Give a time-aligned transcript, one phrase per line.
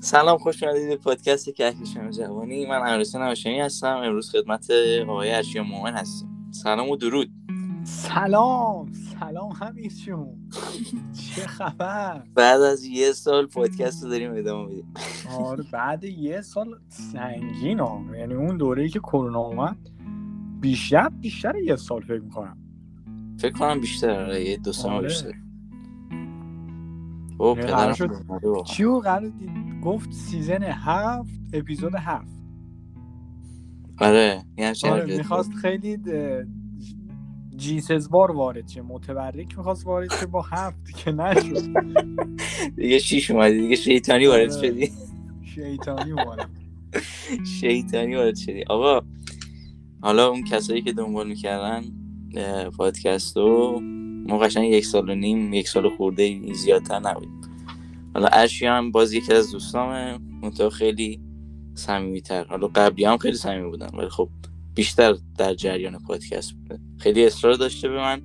[0.00, 2.66] سلام خوش اومدید به پادکست کهکشان جوانی.
[2.66, 3.96] من امیرحسین هاشمی هستم.
[3.96, 4.70] امروز خدمت
[5.08, 6.48] آقای ارشیا مومن هستیم.
[6.50, 7.30] سلام و درود.
[7.84, 10.28] سلام سلام همیشون
[11.34, 14.94] چه خبر؟ بعد از یه سال پادکست رو داریم ادامه میدیم.
[15.38, 18.00] آره بعد یه سال سنگین ها.
[18.18, 19.76] یعنی اون دوره که کرونا اومد
[20.60, 22.56] بیشتر بیشتر یه سال فکر می‌کنم.
[23.38, 25.08] فکر کنم بیشتر آره یه دو سال آره.
[25.08, 25.32] بیشتر.
[27.38, 28.62] او یعنی پدرم شد- اومده واقعا.
[28.64, 32.40] چی و قرار دید؟ گفت سیزن هفت اپیزود هفت.
[33.98, 34.44] آره
[34.84, 35.98] آره می‌خواست خیلی
[37.56, 41.86] جیسز بار وارد شه متبرک می‌خواست وارد شه با هفت که نشد.
[42.76, 44.68] دیگه شیش اومدی دیگه شیطانی وارد آره.
[44.68, 44.90] شدی.
[45.54, 46.50] شیطانی اومدم
[47.60, 48.62] شیطانی وارد شدی.
[48.62, 49.06] آقا
[50.02, 51.84] حالا اون کسایی که دنبال می‌کردن
[52.78, 53.80] پادکست رو
[54.28, 57.40] ما قشنگ یک سال و نیم یک سال خورده زیادتر نبودیم
[58.14, 60.18] حالا ارشی هم باز یکی از دوستامه.
[60.42, 61.20] منتها خیلی
[61.74, 62.44] صمیمیتر.
[62.44, 64.28] حالا قبلی هم خیلی صمیمی بودن ولی خب
[64.74, 66.80] بیشتر در جریان پادکست بوده.
[66.98, 68.22] خیلی اصرار داشته به من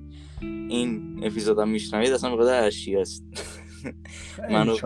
[0.68, 3.24] این اپیزودم میشنوید اصلا به خاطر ارشی هست.
[4.50, 4.76] منو-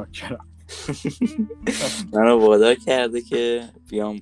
[2.13, 4.21] منو وادار کرده که بیام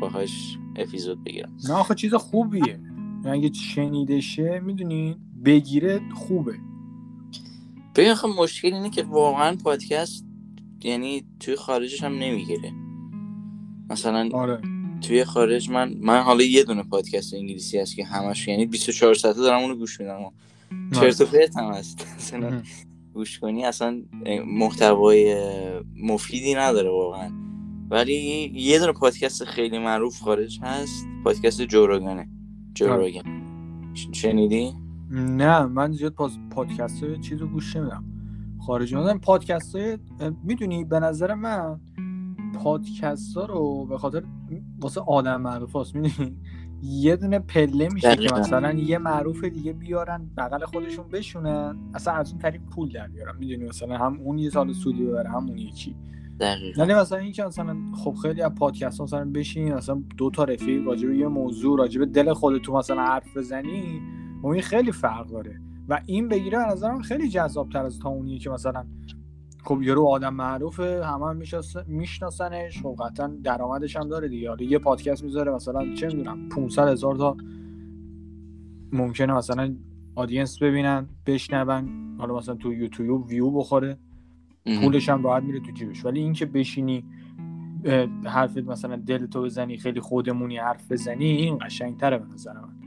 [0.00, 1.56] باهاش اپیزود بگیرم.
[1.68, 2.80] نه آخه چیز خوبیه.
[3.24, 6.54] یعنی اگه شنیده شه می‌دونین بگیره خوبه.
[7.94, 10.24] ببین آخه مشکل اینه که واقعا پادکست
[10.84, 12.72] یعنی توی خارجش هم نمی‌گیره.
[13.90, 14.60] مثلا آره.
[15.00, 19.40] توی خارج من من حالا یه دونه پادکست انگلیسی هست که همش یعنی 24 ساعته
[19.40, 20.22] دارم اونو گوش میدم.
[20.22, 20.30] و
[20.94, 22.06] چرت و پرت هم هست.
[22.16, 22.62] مثلا.
[23.14, 24.02] گوش کنی اصلا
[24.46, 25.36] محتوای
[25.96, 27.32] مفیدی نداره واقعا.
[27.90, 28.14] ولی
[28.54, 32.28] یه دونه پادکست خیلی معروف خارج هست پادکست جوروگانه
[32.74, 33.24] جوروگان
[34.12, 38.04] شنیدی؟ نه من زیاد پاز پادکست های چیز رو گوش نمیدم.
[38.66, 39.98] خارجی مدن پادکست های
[40.44, 41.80] می‌دونی به نظر من
[42.54, 44.22] پادکست ها رو به خاطر
[44.80, 46.36] واسه آدم معروف هست می‌دونی؟
[46.82, 48.34] یه دونه پله میشه که.
[48.34, 53.36] مثلا یه معروف دیگه بیارن بغل خودشون بشونن اصلا از اون طریق پول در بیارن.
[53.38, 55.96] می‌دونی؟ مثلا هم اون یه سال سودی ببره هم اون یکی.
[56.76, 60.44] یعنی مثلا این که مثلا خب خیلی از پادکست ها مثلا بشین مثلا دو تا
[60.44, 64.00] رفیق راجع به یه موضوع راجع به دل خودتون مثلا حرف بزنی
[64.42, 65.60] و این خیلی فرق داره.
[65.88, 68.84] و این بگیره به نظرم خیلی جذاب تر از تا اونیه که مثلا
[69.64, 74.56] خب یارو آدم معروفه همه هم میشناس- میشناسنش خب قطعا درآمدش هم داره دیگه.
[74.60, 77.36] یه پادکست می‌ذاره مثلا چه می‌دونم 500 هزار تا
[78.92, 79.76] ممکنه مثلا
[80.14, 82.16] آدینس ببینن بشنون.
[82.18, 83.98] حالا مثلا تو یوتیوب ویو بخوره.
[84.80, 86.04] پولش هم راحت میره تو جیبش.
[86.04, 87.04] ولی اینکه بشینی
[88.24, 92.77] حرفت مثلا دل تو بزنی خیلی خودمونی حرف بزنی این قشنگتره به نظر من.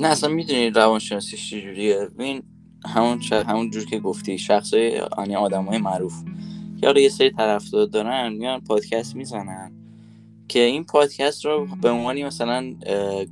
[0.00, 2.08] نه اصلا می‌دونی روانشناسیش چجوریه.
[2.18, 2.42] ببین
[2.86, 3.32] همون ش...
[3.32, 6.14] همون جور که گفتی شخصای یعنی آدمای معروف
[6.80, 9.72] که حالا یه سری طرفدار دارن میان پادکست می‌زنن
[10.48, 12.74] که این پادکست رو به عنوانی مثلا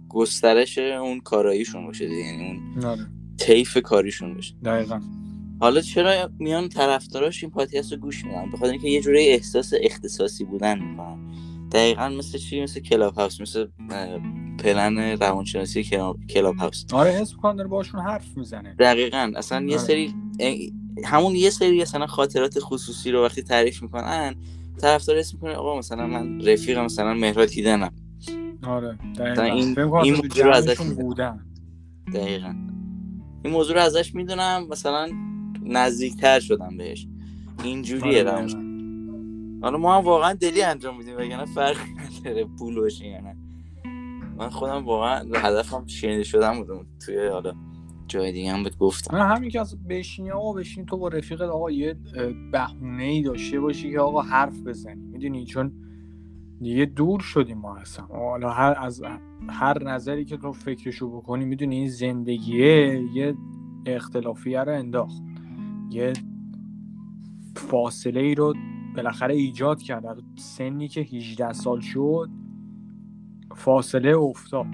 [0.09, 2.21] گسترش اون کاراییشون باشه دیگه.
[2.21, 3.07] یعنی اون آره
[3.39, 4.55] طیف کاریشون باشه.
[4.65, 5.01] دقیقا.
[5.61, 10.45] حالا چرا میان طرفداراش این پادکست رو گوش میدن؟ بخاطر اینکه یه جوری احساس اختصاصی
[10.45, 11.19] بودن می‌کنن.
[11.73, 13.67] دقیقا مثل چی؟ مثل کلاب هاوس مثل
[14.59, 15.83] پلن روانشناسی
[16.31, 18.75] کلاب هاوس آره حس می‌کنم داره باشون حرف می‌زنه.
[18.79, 19.33] دقیقا.
[19.37, 19.87] اصلا یه آره.
[19.87, 20.15] سری
[21.05, 24.35] همون یه سری مثلا خاطرات خصوصی رو وقتی تعریف می‌کنن
[24.81, 27.93] طرفدار اسم می‌کنه آقا مثلا من رفیق مثلا مهراد هیدنم
[28.63, 29.43] آره دقیقا.
[29.43, 30.81] این- کنم این اصلا موضوع رو ازش.
[30.81, 31.47] بودن.
[32.15, 32.55] دقیقا.
[33.45, 35.09] این موضوع رو ازش می‌دونم مثلا
[35.65, 37.07] نزدیکتر شدم بهش.
[37.65, 38.43] اینجوریه آره،.
[39.63, 41.91] حالا ما هم واقعا دلی انجام میدیم وگرنه فرقی
[42.21, 43.37] نداره پول باشه یا نه.
[44.39, 47.53] من خودم واقعا هدفم شنیده شدم بودم توی حالا
[48.07, 49.17] جای دیگه هم بهت گفتم.
[49.17, 51.97] نه همین که از بشینی آقا بشینی تو با رفیقت آقا یه
[52.53, 55.03] بهونه ای داشته باشی که آقا حرف بزنی.
[55.03, 55.73] می‌دونی؟ چون
[56.61, 58.07] دیگه دور شدیم ما اصلا.
[58.07, 59.03] حالا هر از
[59.49, 63.35] هر نظری که تو فکرشو بکنی می‌دونی این زندگیه یه
[63.87, 65.23] اختلافیه رو انداخت.
[65.91, 66.13] یه
[67.57, 68.55] فاصله ای رو
[68.97, 70.07] بالاخره ایجاد کرد.
[70.07, 72.29] از سنی که 18 سال شد
[73.57, 74.67] فاصله افتاد.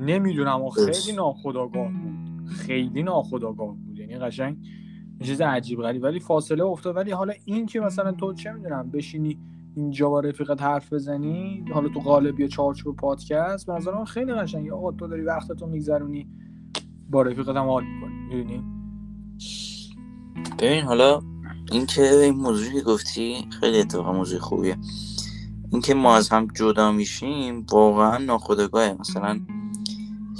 [0.00, 0.70] نمی‌دونم و.
[0.70, 2.48] خیلی ناخداگاه بود.
[2.48, 3.98] خیلی ناخداگاه بود.
[3.98, 4.56] یعنی قشنگ
[5.22, 6.02] چیز عجیب غریب.
[6.02, 6.96] ولی فاصله افتاد.
[6.96, 9.38] ولی حالا این که مثلا تو چه می‌دونم بشینی
[9.76, 14.32] اینجا با رفیقت حرف بزنی حالا تو قالب یا چارچوب پادکست به نظر من خیلی
[14.32, 14.72] قشنگه.
[14.72, 16.28] آقا تو داری وقتتو میگذرونی
[17.10, 18.14] با رفیقت هم حال می‌کنی.
[18.36, 18.64] می‌دونی؟
[20.58, 21.20] ببین حالا
[21.72, 24.76] اینکه این موضوعی که گفتی خیلی اتفاقا موضوع خوبیه.
[25.72, 28.96] اینکه ما از هم جدا میشیم واقعا ناخودآگاهه.
[29.00, 29.40] مثلا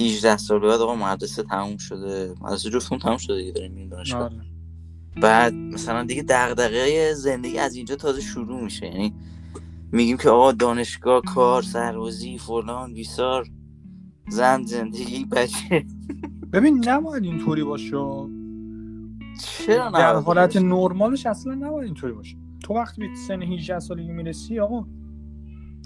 [0.01, 4.23] 18 سال بعد آقا مدرسه تموم شده مدرسه جفتمون تموم شده دیگه داریم میریم دانشگاه.
[4.23, 4.37] آره.
[5.23, 8.87] بعد مثلا دیگه دغدغه زندگی از اینجا تازه شروع میشه.
[8.87, 9.15] یعنی
[9.93, 13.47] میگیم که آقا دانشگاه کار سربازی فلان بیسار
[14.29, 15.87] زن زندگی بچه.
[16.53, 17.97] ببین نباید اینطوری باشه.
[19.41, 22.37] چرا در نه حالت نرمالش اصلا نباید اینطوری باشه.
[22.63, 24.87] تو وقتی به سن 18 سالگی می‌رسی آقا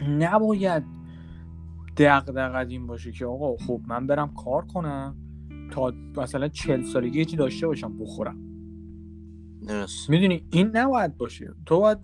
[0.09, 0.85] نباید
[1.97, 5.17] دغدغت این باشه که آقا خب من برم کار کنم
[5.71, 8.37] تا مثلا 40 سالگی چی داشته باشم بخورم.
[9.69, 10.11] درست.
[10.11, 11.55] می‌دونی؟ این نباید باشه.
[11.67, 11.99] تو باید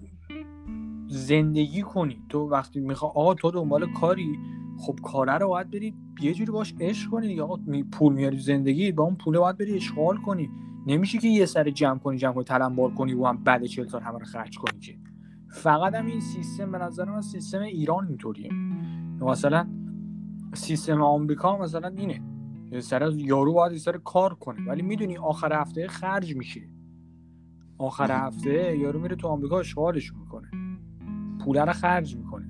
[1.09, 2.23] زندگی کنی.
[2.29, 4.39] تو وقتی میخوا آقا تو دنبال کاری
[4.79, 7.29] خب کاره رو باید بری یه جوری باش عشق کنی.
[7.29, 10.51] دیگه آقا می پول میاری زندگی با اون پوله باید بری اشغال کنی.
[10.87, 14.03] نمیشه که یه سر جمع کنی جمع کنی تلمبار کنی و هم بعد 40 سال
[14.03, 14.99] همه رو خرج کنی که.
[15.51, 18.53] فقط هم این سیستم به نظر من سیستم ایران اینطوریه.
[19.21, 19.69] مثلا
[20.55, 22.23] سیستم آمریکا مثلا اینه.
[22.81, 24.69] سر یارو باید سر کار کنه.
[24.69, 26.69] ولی می‌دونی آخر هفته خرج میشه.
[27.79, 30.51] آخر هفته یارو میره تو آمریکا اشغالشون می‌کنه.
[31.45, 32.47] پوله رو خرج می‌کنه.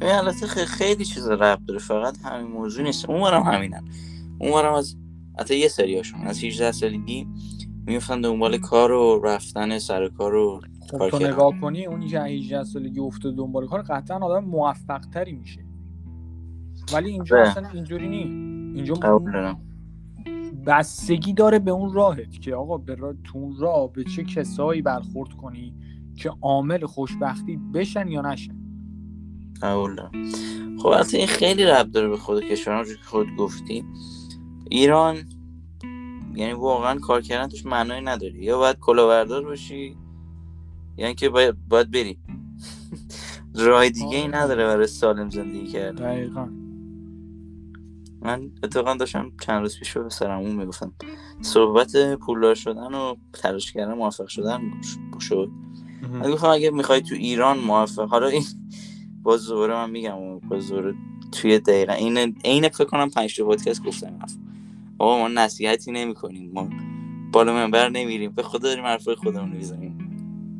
[0.00, 1.80] ببین البته خیلی, خیلی چیز رب داره.
[1.80, 3.10] فقط همین موضوع نیست.
[3.10, 3.84] اونورم همینن.
[4.40, 4.96] اونورم از
[5.38, 6.20] حتی یه سریاشون.
[6.20, 7.26] از 18 سالگی
[7.86, 11.18] میفتن دنبال کار و رفتن سر کار و خب کار تو.
[11.18, 15.64] نگاه کنی اونی که 18 سالگی افتاده دنبال کار قطعا آدم موفق تری میشه.
[16.92, 17.48] ولی اینجا بله.
[17.48, 18.22] اصلا اینجوری نی.
[18.74, 18.94] اینجا
[20.66, 24.82] بستگی داره به اون راهت که آقا به راه تو اون راه به چه کسایی
[24.82, 25.74] برخورد کنی
[26.16, 28.56] که عامل خوشبختی بشن یا نشن.
[29.60, 30.10] دارم.
[30.78, 33.84] خب البته این خیلی رب داره به خود کشور همونجور که خود گفتی.
[34.72, 35.28] ایران
[36.34, 39.96] یعنی واقعا کار کردن توش معنایی نداری یا باید کلاهبردار باشی
[40.96, 42.18] یا اینکه باید, باید بری.
[43.54, 44.28] راه دیگه ای.
[44.28, 46.14] نداره برای سالم زندگی کردن.
[46.14, 46.48] دقیقا.
[48.20, 50.92] من اتفاقا داشتم چند روز پیش به سرمون می‌گفتم
[51.40, 54.60] صحبت پولدار شدن و تلاش کردن موفق شدن
[55.20, 55.50] شد.
[56.12, 58.44] من گفتم اگه می‌خوای تو ایران موفق حالا این
[59.22, 60.94] باز دوباره من میگم باز دوباره
[61.32, 64.18] توی دقیقا این عین فکر کنم پنج تا پادکست گفتم.
[65.02, 66.68] آقا ما نصیحتی نمی کنیم ما
[67.32, 68.32] بالا منبر نمیریم.
[68.32, 69.98] به خدا داریم حرفای خودمون می‌زنیم.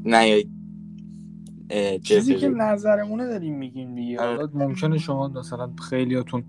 [0.04, 2.34] نه یا چیزی.
[2.34, 4.20] که نظرمونه داریم میگیم دیگه.
[4.20, 4.48] آره.
[4.54, 6.44] ممکنه شما مثلا خیلیاتون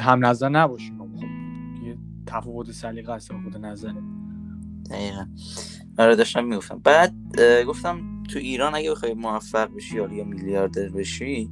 [0.00, 0.98] هم نظر نباشین.
[0.98, 1.08] خب
[1.86, 1.96] یه
[2.26, 4.02] تفاوت سلیقه است تفاوت نظره
[4.90, 5.26] دقیقا.
[5.98, 6.78] آره داشتم می‌گفتم.
[6.84, 7.14] بعد
[7.66, 11.50] گفتم تو ایران اگه بخوای موفق بشی یا یا میلیاردر بشی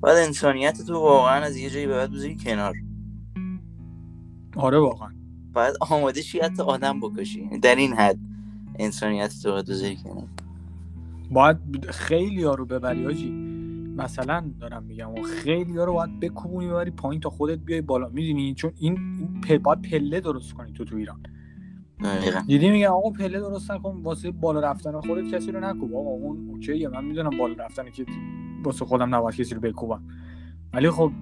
[0.00, 2.74] باید انسانیت تو واقعا از یه جایی به بعد بذاری کنار.
[4.56, 5.08] آره واقعا.
[5.52, 7.58] باید آماده شی حتی آدم بکشی.
[7.62, 8.18] در این حد
[8.78, 10.24] انسانیت تو باید کنار
[11.30, 13.30] باید خیلی ها رو ببری آجی.
[13.96, 18.08] مثلا دارم میگم و خیلی ها رو باید بکوبونی ببری پایین تا خودت بیای بالا.
[18.08, 18.98] می‌دونی؟ چون این,
[19.48, 19.58] این.
[19.58, 21.22] باید پله درست کنی تو تو ایران.
[22.04, 22.40] دقیقا.
[22.46, 25.94] دیدی میگن آقا پله درست نکن واسه بالا رفتن خودت کسی رو نکوب.
[25.94, 28.06] آقا اون اوکیه من می‌دونم بالا رفتن که
[28.64, 30.02] واسه خودم نباید کسی رو بکوبم.
[30.72, 31.12] ولی خب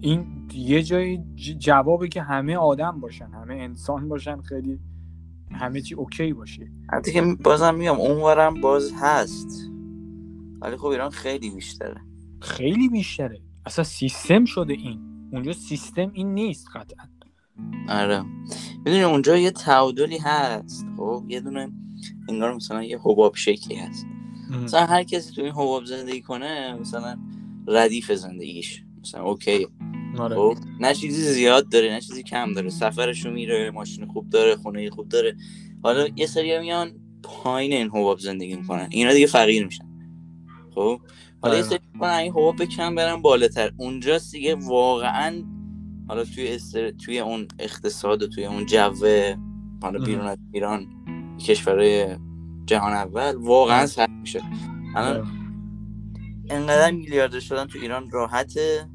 [0.00, 4.78] این یه جای ج- جوابه که همه آدم باشن همه انسان باشن خیلی
[5.52, 6.70] همه چی اوکی باشه.
[6.92, 9.70] حتی که بازم میگم اونورم باز هست.
[10.60, 12.00] ولی خب ایران خیلی بیشتره.
[12.40, 13.40] خیلی بیشتره.
[13.66, 15.00] اصلا سیستم شده این.
[15.32, 17.06] اونجا سیستم این نیست قطعا.
[17.88, 18.22] آره.
[18.78, 20.86] می‌دونی اونجا یه تعادلی هست.
[20.96, 21.72] خب یه دونه
[22.28, 24.06] انگار مثلا یه حباب شکلی هست.
[24.62, 27.18] مثلا هر کسی تو این حباب زندگی کنه مثلا
[27.68, 28.84] ردیف زندگیش.
[29.00, 29.66] مثلا اوکی.
[30.18, 30.36] آره.
[30.36, 34.90] خب نه چیزی زیاد داره نه چیزی کم داره سفرشو میره ماشین خوب داره خونه
[34.90, 35.36] خوب داره
[35.82, 39.84] حالا یه سری میان پایین این حباب زندگی می‌کنن اینا دیگه فقیر میشن
[40.74, 41.00] خب
[41.42, 41.76] حالا یه دقیقاً.
[41.76, 45.42] سری می‌کنن این حباب بکن برن بالاتر اونجاست دیگه واقعا
[46.08, 46.90] حالا توی استر...
[46.90, 48.78] توی اون اقتصاد و توی اون جو
[49.82, 50.04] حالا.
[50.04, 50.86] بیرون از ایران
[51.46, 52.16] کشورهای
[52.66, 53.86] جهان اول واقعا آره.
[53.86, 54.42] سخت میشه
[54.96, 55.26] الان آره.
[56.50, 58.88] انقدر میلیاردر شدن تو ایران راحته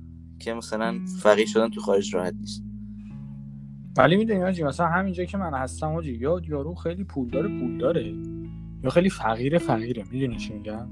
[0.43, 2.63] که مثلا فقیر شدن تو خارج راحت نیست.
[3.97, 7.77] ولی می‌دونی آجی مثلا همینجا که من هستم آجی یا یارو خیلی پول داره پول
[7.77, 8.15] داره
[8.83, 10.03] یا خیلی فقیر فقیره.
[10.11, 10.87] می‌دونی چی میگم.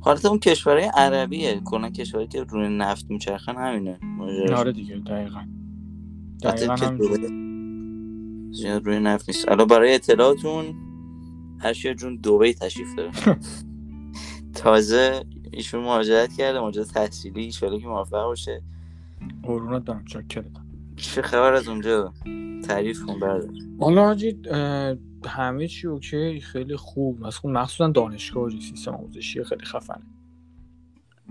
[0.00, 3.98] حالت اون کشورهای عربیه کلا کشورهایی که روی نفت میچرخن همینه.
[4.56, 5.40] آره دیگه دقیقا.
[6.42, 6.98] دقیقا هم
[8.52, 9.48] زیاد روی نفت نیست.
[9.48, 10.64] الان برای اطلاعاتون
[11.58, 13.10] هرشیا جون دوبی تشریف داره.
[14.54, 18.62] تازه ایشون مهاجرت کرده مهاجرت تحصیلی ایشالا که موفق باشه.
[19.42, 20.46] قرونت دارم چاکرت
[20.96, 22.12] چه خبر از اونجا؟
[22.64, 23.48] تعریف کن برادر.
[23.80, 24.42] حالا حاجی
[25.26, 27.26] همه چی اوکی؟ خیلی خوب.
[27.26, 30.06] مثلا مخصوصا دانشگاه سیستم آموزشی خیلی خفنه.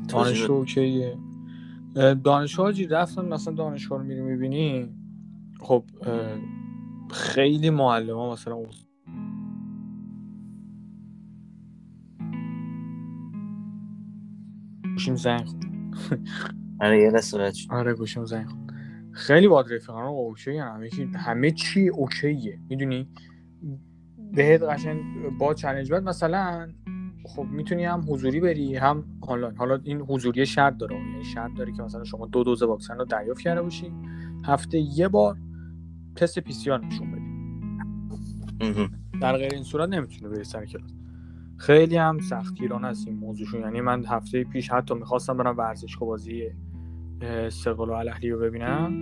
[0.07, 1.17] دانشگاه اوکیه.
[1.95, 4.89] اه، دانشگاه حاجی رفتن مثلا دانشگاه رو میری می‌بینی؟
[5.59, 5.83] خب
[7.11, 8.55] خیلی معلم ها مثلا
[15.01, 15.65] گوشیم زنگ خورد.
[16.81, 18.73] آره یه لحظه بچه آره گوشیم زنگ خورد.
[19.11, 22.59] خیلی باد رفیقان رو اوکی همه چی همه چی اوکیه.
[22.69, 23.09] می‌دونی؟
[24.33, 25.01] بهت قشنگ
[25.37, 26.67] با چالش بعد مثلا
[27.25, 30.95] خب می‌تونی هم حضوری بری هم آنلاین حالا این حضوری شرط داره.
[30.95, 33.93] یعنی شرط داره که مثلا شما دو دوز واکسن رو دریافت کرده باشی.
[34.45, 35.37] هفته یه بار
[36.15, 37.31] تست پی سی آر نشون بدی.
[39.21, 40.91] در غیر این صورت نمی‌تونه بری سر کلاس.
[41.61, 43.61] خیلی هم سختگیرانه است این موضوعشون.
[43.61, 46.43] یعنی من هفته پیش حتی می‌خواستم برم ورزشگاه بازی
[47.21, 48.93] استقلال و الاهلی رو ببینم.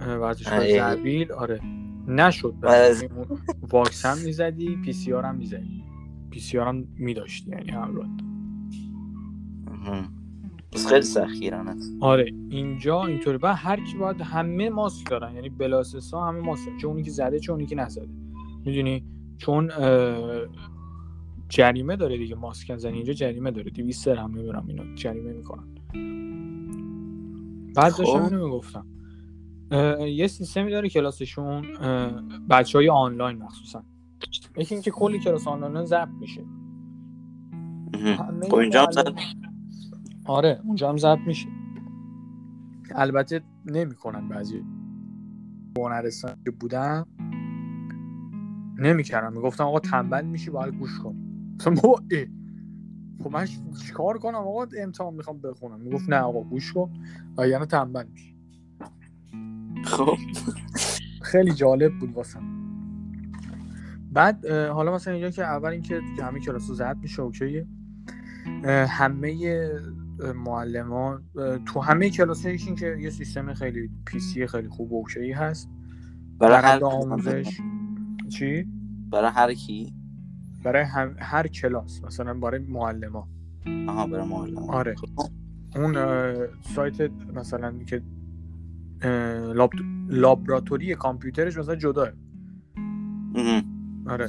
[0.00, 0.72] ورزشگاه.
[0.72, 1.60] زربیل آره.
[2.08, 3.26] نشد از- اون
[3.70, 5.84] واکسن می‌زدی PCR هم می‌زدی.
[6.30, 8.06] PCR هم میداشتی یعنی همراه
[10.88, 11.92] خیلی سختگیرانه است.
[12.00, 12.32] آره.
[12.50, 13.38] اینجا اینطوری.
[13.38, 15.34] بعد هر کی باید همه ماسک دارن.
[15.34, 15.82] یعنی بلا
[16.12, 16.76] همه ماسک.
[16.80, 18.08] چه اونی که زده چه اونی که نزده.
[18.64, 19.04] می‌دونی؟
[19.38, 19.70] چون
[21.48, 22.34] جریمه داره دیگه.
[22.34, 23.70] ماسک نزنی اینجا جریمه داره.
[23.70, 25.64] 200 درهم می‌برم اینو جریمه می‌کنن.
[27.76, 27.98] بعد خب.
[27.98, 28.86] داشتم اینو می‌گفتم.
[29.70, 31.62] اه، یه سیستمی داره کلاسشون
[32.50, 33.82] بچه های آنلاین مخصوصا.
[34.56, 36.44] یکی اینکه کلی کلاس آنلاین ضبط میشه.
[38.50, 39.16] خب اینجا هم معلم-
[40.26, 41.48] آره اونجا هم ضبط میشه.
[42.94, 44.62] البته نمی‌کنن بعضی
[45.78, 47.06] هنرستان که بودم
[48.78, 51.33] نمی‌کردم می‌گفتم آقا تنبل میشی باید گوش کنی.
[51.66, 52.26] اه.
[53.24, 53.46] خب من
[53.86, 55.80] چیکار کنم آقا؟ امتحان می‌خوام بخونم.
[55.80, 56.92] می‌گفت نه آقا گوش کن.
[57.38, 58.36] و یعنی تنبل میشی
[59.84, 60.16] خب.
[61.22, 62.42] خیلی جالب بود واسم
[64.12, 67.66] بعد حالا مثلا اینجا که اول اینکه همه کلاس رو زد میشه اوکیه
[68.88, 69.60] همه
[70.34, 71.20] معلم ها
[71.66, 75.68] تو همه کلاس این که یه سیستم خیلی پیسی خیلی خوب و اوکی هست.
[76.38, 77.60] برای هر آموزش.
[78.28, 78.68] چی؟
[79.10, 79.94] برای هر کی؟
[80.64, 81.16] برای هم...
[81.18, 83.28] هر کلاس مثلا برای معلم ها
[83.88, 84.94] آها برای معلم آره.
[84.94, 85.30] خب.
[85.76, 85.94] اون
[86.60, 88.02] سایت مثلا که
[89.54, 89.72] لاب...
[90.08, 92.08] لابراتوری کامپیوترش مثلا جداه.
[94.06, 94.28] آره.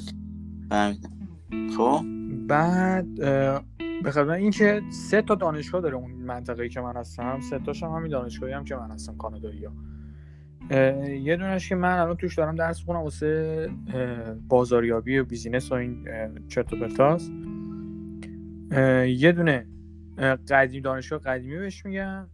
[1.77, 2.01] خب.
[2.47, 3.63] بعد اه،
[4.03, 7.91] به خاطر اینکه سه تا دانشگاه داره اون منطقه‌ای که من هستم سه تاش هم
[7.91, 9.73] همین دانشگاهی هم که من هستم کانادایی ها
[10.69, 13.69] یه دونش که من الان توش دارم درس می‌خونم واسه
[14.47, 16.07] بازاریابی و بیزینس و این
[16.47, 17.31] چرت و پرتاست
[19.07, 19.67] یه دونه
[20.49, 22.27] قدیم دانشگاه قدیمی بهش میگن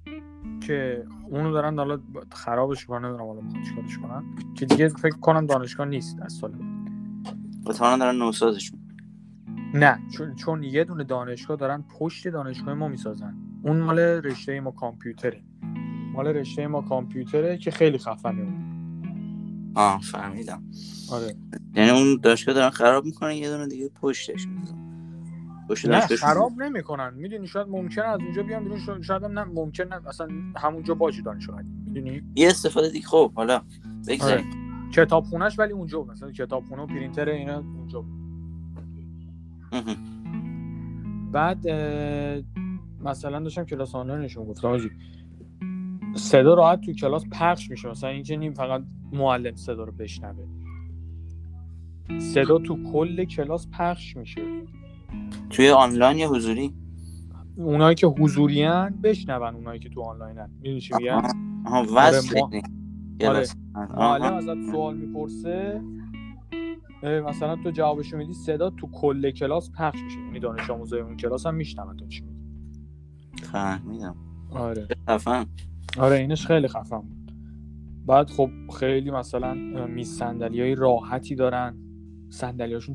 [0.62, 2.00] که اونو دارن حالا
[2.32, 4.24] خرابش کنن نمی‌دونم حالا چیکارش کنن
[4.56, 6.52] که دیگه فکر کنم دانشگاه نیست از سال
[7.66, 8.00] بعد.
[8.00, 8.72] دارن نوسازش.
[9.74, 14.72] نه چون, چون یه دونه دانشگاه دارن پشت دانشگاه ما می‌سازن اون مال رشته ما
[14.72, 15.42] کامپیوتره
[16.13, 18.72] مال رشته ما کامپیوتره که خیلی خفنه اون.
[19.75, 20.63] آه فهمیدم.
[21.12, 21.36] آره.
[21.75, 24.48] یعنی اون دانشگاه دارن خراب می‌کنن یه دونه دیگه پشتش.
[25.70, 27.13] پشت نه خراب نمی‌کنن.
[27.13, 30.27] می‌دونی شاید ممکنه از اونجا بیان بیرون شاید- هم نه ممکن نه اصلا
[30.58, 33.62] همونجا باشه دانشگاه می‌دونی؟ یه استفاده دیگه خب حالا
[34.08, 34.46] بگذاریم.
[34.94, 36.12] کتابخونهش ولی اونجا بود.
[36.12, 38.22] مثلا کتابخونه و پرینتر اینا اونجا بود.
[41.32, 41.68] بعد
[43.03, 44.77] مثلا داشتم کلاس آنلاینشون گفتم
[46.15, 47.89] صدا راحت تو کلاس پخش میشه.
[47.89, 50.46] مثلا اینکه نیم فقط معلم صدا رو بشنوه.
[52.20, 54.41] صدا تو کل کلاس پخش میشه.
[55.50, 56.74] توی آنلاین یا حضوری؟
[57.56, 61.22] اونایی که حضوری ان بشنون اونایی که تو آنلاین ان می‌دونی چی میگم؟
[61.65, 61.86] آها.
[61.96, 62.62] وصل آره،.
[63.22, 63.48] آره.
[63.75, 64.34] معلم.
[64.34, 65.82] ازت سوال می‌پرسه.
[67.03, 70.20] مثلا تو جوابشو میدی صدا تو کل کلاس پخش میشه.
[70.20, 72.41] یعنی دانش آموزای اون کلاس هم میشنون تو چی میگی.
[73.44, 74.15] فهمیدم.
[74.51, 74.88] آره.
[75.98, 77.32] آره اینش خیلی خفن بود.
[78.06, 79.54] بعد خب خیلی مثلا
[79.88, 81.78] میز صندلی های راحتی دارن.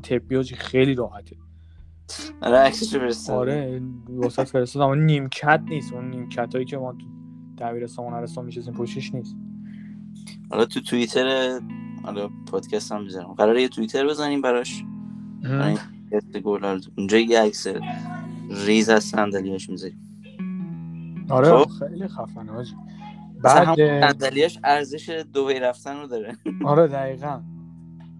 [0.03, 1.35] طبی حاجی خیلی راحته.
[2.41, 4.85] آره عکسشو فرستاد آره واسه فرستادم.
[4.85, 5.93] اون نیمکت نیست.
[5.93, 7.05] اون نیمکت هایی که ما تو
[7.57, 9.35] دبیرستان هنرستان میشستیم پشتش نیست.
[10.51, 11.59] حالا تو توییتر
[12.03, 13.33] حالا پادکست هم می‌ذارم.
[13.33, 14.83] قراره یه توییتر بزنیم براش.
[15.41, 15.77] برای
[16.97, 17.67] اونجا یه عکس
[18.49, 20.06] ریز از صندلیاش می‌ذاریم.
[21.29, 21.69] آره خب.
[21.69, 22.75] خیلی خفنه حاجی.
[23.43, 26.35] مثلا بعد صندلیاش ارزش دبی رفتن رو داره.
[26.65, 27.41] آره دقیقا.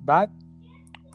[0.06, 0.32] بعد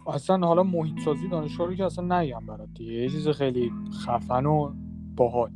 [0.07, 2.93] اصلا حالا محیط سازی دانشگاه رو که اصلا نگم برات دیگه.
[2.93, 3.73] یه چیز خیلی
[4.07, 4.73] خفن و
[5.17, 5.51] باحال.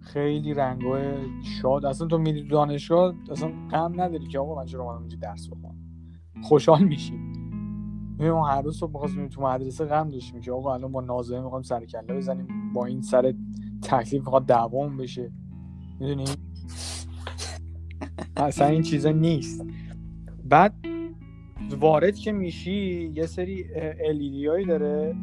[0.00, 1.14] خیلی رنگای
[1.62, 1.86] شاد.
[1.86, 5.76] اصلا تو میری دانشگاه اصلا غم نداری که آقا من چرا اومدم اینجا درس بخونم؟
[6.42, 7.18] خوشحال میشی.
[8.18, 11.62] میگم هر روز صبح می‌خواستیم تو مدرسه غم داشتیم که آقا الان با نازمه می‌خوایم
[11.62, 12.72] سر کله بزنیم.
[12.72, 13.34] با این سر
[13.82, 15.32] تکلیف می‌خواد دوام بشه.
[16.02, 16.24] می‌دونی؟
[18.36, 19.64] اصلا این چیزا نیست.
[20.44, 20.74] بعد
[21.80, 25.16] وارد که میشی یه سری LED هایی داره.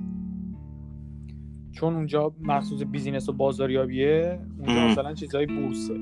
[1.71, 4.87] چون اونجا مخصوص business و بازاریابیه اونجا.
[4.87, 5.93] مثلا چیزهای بورسه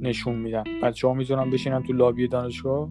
[0.00, 0.64] نشون میدن.
[0.82, 2.88] بچه ها می‌تونن بشینن تو لابی دانشگاه.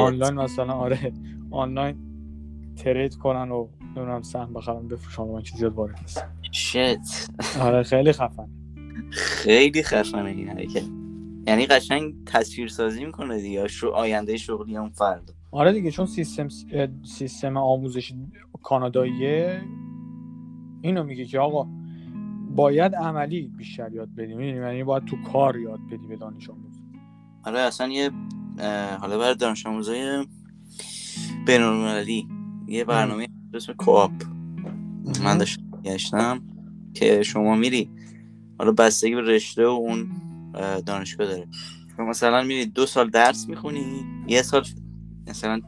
[0.00, 1.12] آنلاین مثلا آره.
[1.50, 1.96] آنلاین
[2.76, 5.32] trade کنن و نمی‌دونم سهم بخرن بفروشن.
[5.32, 8.48] من چیزی زیاد وارد نیست shit آره خیلی خفن
[9.12, 10.82] خیلی خفنه این حرکت.
[11.46, 13.68] یعنی قشنگ تصویر سازی می‌کنه دیگه.
[13.68, 16.48] شو آینده شغلی اون فرد آره دیگه چون سیستم
[17.04, 18.14] سیستم آموزشی
[18.62, 19.60] کاناداییه.
[20.82, 21.68] اینو میگه که آقا
[22.54, 24.40] باید عملی بیشتر یاد بدیم.
[24.40, 26.82] یعنی باید تو کار یاد بدی به دانش آموز.
[27.44, 28.10] آره اصلا یه
[29.00, 30.26] حالا برای دانش آموزای
[31.46, 32.28] بینالمللی
[32.68, 34.12] یه برنامه اسم کوآپ.
[35.24, 36.42] من داشتم گشتم
[36.94, 37.90] که شما میری
[38.62, 40.10] حالا بستگی به رشته و اون
[40.54, 41.46] اه، دانشگاه داره.
[41.98, 44.64] مثلا میری دو سال درس می‌خونی یه سال
[45.28, 45.60] مثلا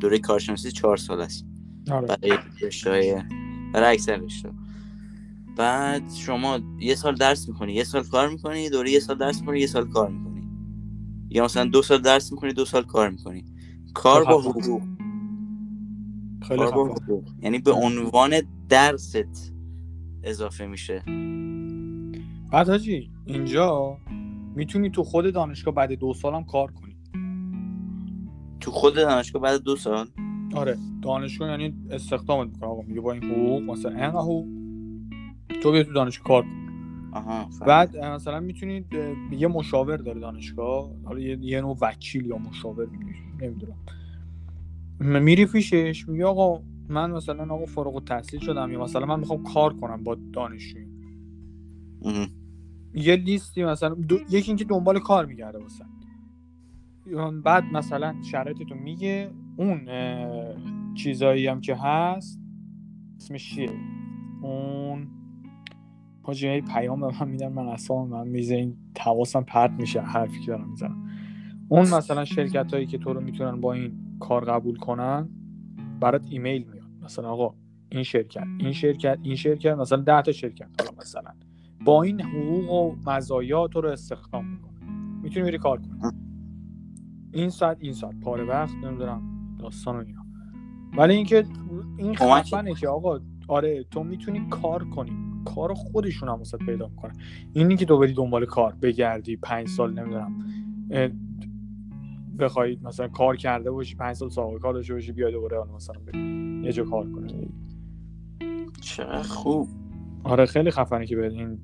[0.00, 1.46] دوره کارشناسی چهار سال است.
[1.90, 2.06] آره.
[2.06, 3.24] برای رشته
[3.74, 4.50] برای اکثر رشته.
[5.56, 9.60] بعد شما یه سال درس می‌کنی یه سال کار می‌کنی دوره یه سال درس می‌کنی
[9.60, 10.48] یه سال کار می‌کنی.
[11.30, 13.44] یا مثلا دو سال درس می‌کنی دو سال کار می‌کنی.
[13.94, 14.82] کار با حقوق.
[16.42, 17.24] خیلی کار با حقوق.
[17.42, 19.52] یعنی به عنوان درست
[20.22, 21.02] اضافه میشه.
[22.56, 23.98] بعد حاجی اینجا
[24.54, 26.96] می‌تونی تو خود دانشگاه بعد دو سالم کار کنی.
[28.60, 30.06] تو خود دانشگاه بعد دو سال؟
[30.54, 34.46] آره دانشگاه یعنی استخدامت می‌کنه آقا میگه با این حقوق مثلا اینقدر حقوق.
[35.62, 36.48] تو بیا تو دانشگاه کار کن.
[37.12, 37.48] آها.
[37.66, 38.86] بعد مثلا می‌تونید
[39.30, 40.90] یه مشاور داره دانشگاه.
[41.04, 42.88] حالا یه, نوع وکیل یا مشاور
[43.40, 43.76] نمی‌دونم.
[45.00, 49.74] میری پیشش میگه آقا من مثلا آقا فارغ التحصیل شدم یا مثلا من می‌خوام کار
[49.74, 50.86] کنم با دانشجویی.
[52.04, 52.28] اه.
[52.96, 54.18] یه لیستی مثلا دو...
[54.30, 55.84] یکی اینکه دنبال کار میگرده واسه.
[57.44, 59.30] بعد مثلا شرایطتو میگه.
[59.56, 59.88] اون
[60.94, 62.40] چیزایی هم که هست
[63.16, 63.70] اسمش چیه؟
[64.42, 65.08] اون
[66.22, 70.46] حاجی پیام به من میدن من اصلا من میزه این تواسم پرت میشه حرفی که
[70.46, 71.10] دارم می‌زنم.
[71.68, 75.28] اون مثلا شرکت هایی که تو رو می‌تونن با این کار قبول کنن
[76.00, 76.90] برات ایمیل میاد.
[77.02, 77.54] مثلا آقا
[77.88, 81.30] این شرکت این شرکت این شرکت مثلا ده تا شرکت حالا مثلا.
[81.84, 84.90] با این حقوق و مزایا تو رو استخدام می‌کنه.
[85.22, 86.12] می‌تونی بری کار کنی.
[87.32, 88.20] این ساعت این ساعت.
[88.20, 89.22] پاره وقت نمی‌دونم
[89.58, 90.26] داستان و اینا.
[90.96, 91.44] ولی اینکه
[91.98, 92.14] این.
[92.14, 95.12] خفنه که آقا آره تو می‌تونی کار کنی.
[95.44, 97.16] کار خودشون هم واسه پیدا می‌کنن.
[97.52, 100.32] اینی که تو بری دنبال کار بگردی پنج سال نمی‌دونم.
[102.38, 106.18] بخوای مثلا کار کرده باشی پنج سال سابقه کار داشته باشی بیای دوباره مثلا بری.
[106.64, 107.48] یه جا کار کنی.
[108.80, 109.68] چقدر خوب.
[110.26, 111.58] آره خیلی خفنه که این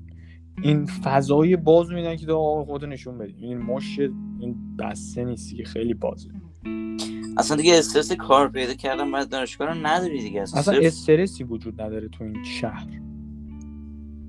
[0.61, 3.33] این فضای باز میدن که تو آقا خودتو نشون بدی.
[3.45, 3.99] این مش
[4.39, 6.29] این بسته نیستی که خیلی بازه.
[7.37, 10.41] اصلا دیگه استرس کار پیدا کردن بعد دانشگاه رو نداری دیگه.
[10.41, 13.01] اصلا, اصلا صرف استرسی وجود نداره تو این شهر.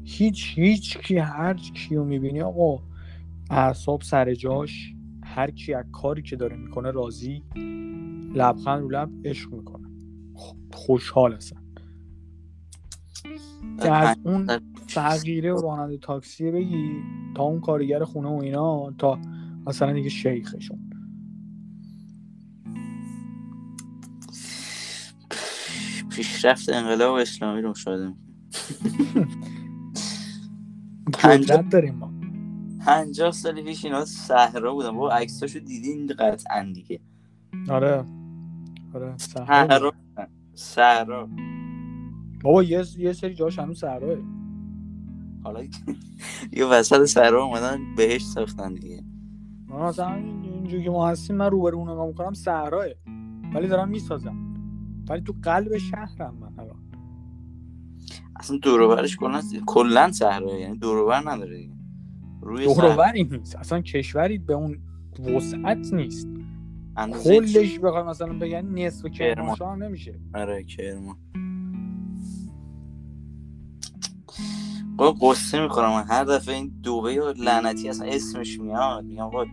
[0.04, 2.82] هیچ هیچ کی هر کیو می‌بینی آقا
[3.50, 4.94] اعصاب سر جاش
[5.24, 7.42] هر کی از کاری که داره می‌کنه راضی
[8.34, 9.88] لبخند رو لب عشق می‌کنه.
[10.72, 11.63] خوشحال هستن.
[13.82, 17.02] که از اون فقیره و راننده تاکسی بگی
[17.36, 19.18] تا اون کارگر خونه و اینا تا
[19.66, 20.78] مثلا دیگه شیخشون.
[26.10, 28.06] پیشرفت انقلاب اسلامی رو مشاهده
[31.06, 31.68] می‌کنیم.
[31.70, 32.12] داریم ما.
[32.86, 34.90] پنجاه سال پیش اینا صحرا بودن.
[34.90, 37.00] با عکساشو دیدین قطعا دیگه.
[37.68, 38.04] آره.
[38.94, 39.92] آره صحرا.
[40.54, 41.28] صحرا.
[42.44, 44.18] بابا یه یه سری جاش هنوز صحراه
[45.44, 45.64] حالا
[46.52, 49.04] یه وسط صحرا اومدن بهش ساختن دیگه.
[49.68, 52.84] من مثلا این- اینجوری که ما هستیم من روبرو اون نگاه می‌کنم صحراه.
[53.54, 54.54] ولی دارم می‌سازم.
[55.08, 56.76] ولی تو قلب شهرم من الان
[58.36, 61.74] اصلا دور و برش کلا کلا صحرا یعنی دور و بر نداره دیگه.
[62.42, 63.56] روی دوروبری نیست.
[63.56, 64.78] اصلا کشوری به اون
[65.36, 66.28] وسعت نیست.
[67.24, 69.34] کلش بخوای مثلا بگن نصف کرمان.
[69.34, 70.20] کرمانشاه نمیشه.
[70.34, 71.16] آره کرمان.
[74.98, 76.04] قصه می‌خورم.
[76.08, 79.04] هر دفعه این دوبه یا لعنتی اصلا اسمش میاد.
[79.04, 79.44] میگم آقا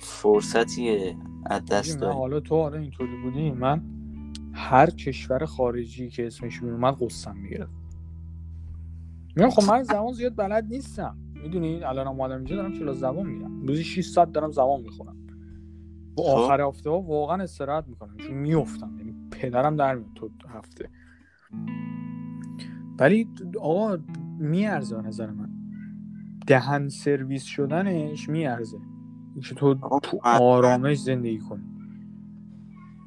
[0.00, 1.16] فرصتیه
[1.46, 3.50] از دست من داری حالا تو آره اینطوری بودی.
[3.50, 3.82] من
[4.52, 7.72] هر کشور خارجی که اسمش میومد قصم می‌گرفت.
[9.36, 11.18] میگم خب من زبان زیاد بلد نیستم.
[11.42, 15.16] می‌دونی؟ الان اومدم اینجا دارم کلاس زبان میرم روزی 6 ساعت دارم زبان می‌خونم.
[16.18, 16.28] و خب.
[16.28, 18.16] آخر هفته ها واقعا استراحت می‌کنم.
[18.16, 20.88] چون میفتم یعنی پدرم در میاد تو هفته.
[22.98, 23.28] ولی
[23.60, 23.98] آقا
[24.42, 25.48] میارزه نظر من.
[26.46, 28.78] دهن سرویس شدنش میارزه.
[29.48, 29.76] که تو
[30.24, 31.62] آرامش زندگی کنی.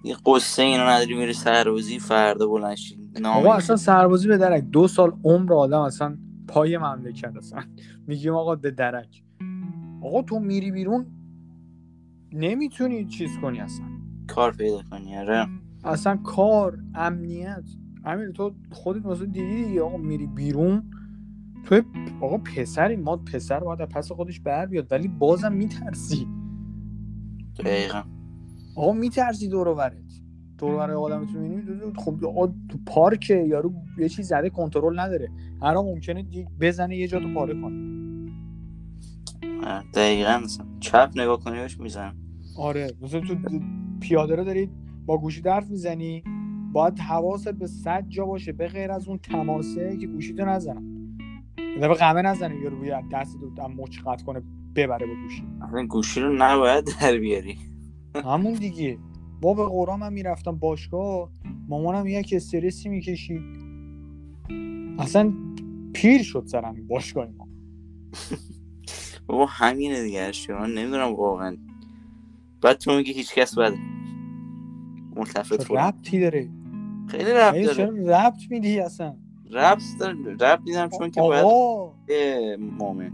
[0.04, 3.00] یه قصه اینو نداری میری سربازی فردا بلند شی.
[3.26, 4.64] آقا اصلا سربازی به درک.
[4.64, 6.18] دو سال عمر آدم اصلا
[6.48, 7.64] پای مملکت اصلا.
[8.08, 9.24] میگیم آقا به درک.
[10.02, 11.06] آقا تو میری بیرون
[12.34, 13.86] نمی‌تونی چیز کنی اصلا.
[14.28, 15.48] کار پیدا کنی آره.
[15.84, 17.64] اصلا کار امنیت.
[18.06, 20.84] همین تو خودت مثلا دیدی آقا میری بیرون
[21.66, 21.82] تو
[22.22, 26.28] آقا پسری ما پسر باید از پس خودش بر بیاد ولی بازم میترسی.
[27.60, 28.04] دقیقا.
[28.76, 29.76] آقا میترسی دور و
[30.58, 32.20] دور و بر آدم تو می‌بینی خب
[32.70, 35.32] تو پارک یارو یه چیز زده کنترل نداره.
[35.62, 36.26] هر ممکنه
[36.62, 37.86] بزنه یه جا تو پاره کنه.
[39.94, 40.42] دقیقا.
[40.80, 42.16] چپ نگاه کنی بهش میزن
[42.58, 43.36] آره مثلا تو
[44.00, 44.72] پیاده رو دارید
[45.06, 46.24] با گوشی حرف می‌زنی
[46.74, 50.95] باید حواست به صد جا باشه به غیر از اون تماسه که گوشی تو نزنم
[51.80, 54.42] به غمه نزنه یارو روی دست تو هم مچ قطع کنه
[54.76, 55.44] ببره با گوشی.
[55.62, 57.58] اصلا گوشی رو نباید در بیاری.
[58.16, 58.98] همون دیگه.
[59.42, 61.30] با به قرآن من می‌رفتم باشگاه
[61.68, 63.42] مامانم یک استرسی می‌کشید.
[65.00, 65.34] اصلا
[65.94, 67.48] پیر شد سرم باشگاه ما.
[69.28, 71.58] بابا همینه دیگه من نمی‌دونم واقعا.
[72.62, 73.78] بعد تو میگی هیچ کس بده
[75.16, 76.50] ملتفت ربطی داره؟
[77.08, 77.86] خیلی ربط داره.
[78.06, 79.18] ربط میدی اصلا؟
[79.52, 79.82] ربط
[80.40, 81.94] ربط دیدم چون که باید آقا.
[82.58, 83.12] مؤمن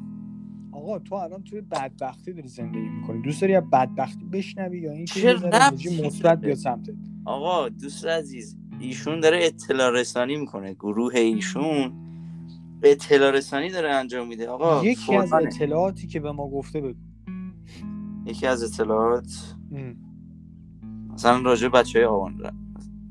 [0.72, 3.22] آقا تو الان توی بدبختی داری زندگی می‌کنی.
[3.22, 6.94] دوست داری از بدبختی بشنوی یا ربطی انرژی مثبت؟ بیاد سمتت؟
[7.26, 10.74] آقا دوست عزیز ایشون داره اطلاع رسانی می‌کنه.
[10.74, 11.94] گروه ایشون
[12.84, 14.50] اطلاع رسانی داره انجام میده.
[14.50, 15.34] آقا یکی از.
[15.34, 17.00] اطلاعاتی که به ما گفته بگو
[18.26, 19.96] یکی از اطلاعات؟ ام.
[21.14, 22.61] مثلا راجع بچه های آوان.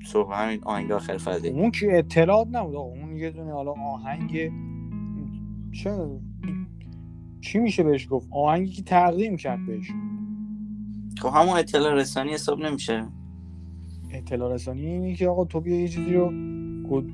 [0.04, 2.76] صبح همین آهنگ آخر فضی اون که اطلاعات نبود.
[2.76, 4.52] اون یه دونه حالا آهنگ
[5.72, 6.08] چه
[7.40, 9.90] چی میشه بهش گفت؟ آهنگی که تقدیم کرد بهش.
[11.18, 13.06] خب همون اطلاع رسانی حساب نمیشه.
[14.10, 16.30] اطلاع رسانی اینه که آقا تو بیا یه چیزی رو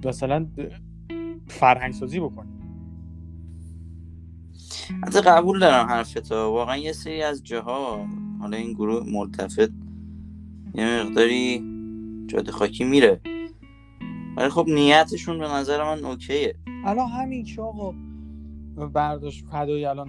[0.04, 0.46] مثلا
[1.48, 2.52] فرهنگ سازی بکنی
[5.06, 6.34] حتی قبول دارم حرفتو.
[6.34, 8.06] واقعا یه سری از جاها
[8.40, 9.72] حالا این گروه ملتفت
[10.74, 11.75] یه مقداری
[12.26, 13.20] جاده خاکی میره.
[14.36, 16.56] ولی خب نیتشون به نظر من اوکیه.
[16.84, 17.94] الان همین که آقا
[18.94, 20.08] برداشت فدای الان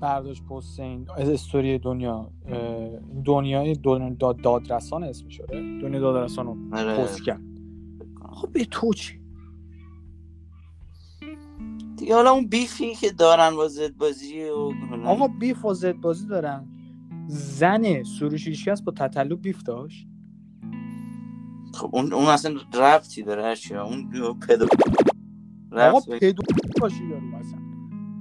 [0.00, 2.30] برداشت پست این استوری دنیا
[3.24, 3.74] دنیای
[4.18, 6.96] داد دادرسان اسمش آره دنیا دادرسان رو آره.
[6.96, 7.40] پست کرد.
[8.32, 9.20] خب به تو چی؟
[11.96, 14.72] دیگه حالا اون بیفی که دارن با زد بازی و
[15.04, 16.68] آقا بیف و زد بازی دارن.
[17.26, 20.06] زن سروش هیچکس با تطلو بیف داشت.
[21.82, 24.66] خب اون اون اصلا ربطی داره اشیا اون پدو
[25.72, 26.42] آقا پدو
[26.80, 27.58] باشی یارو اصلا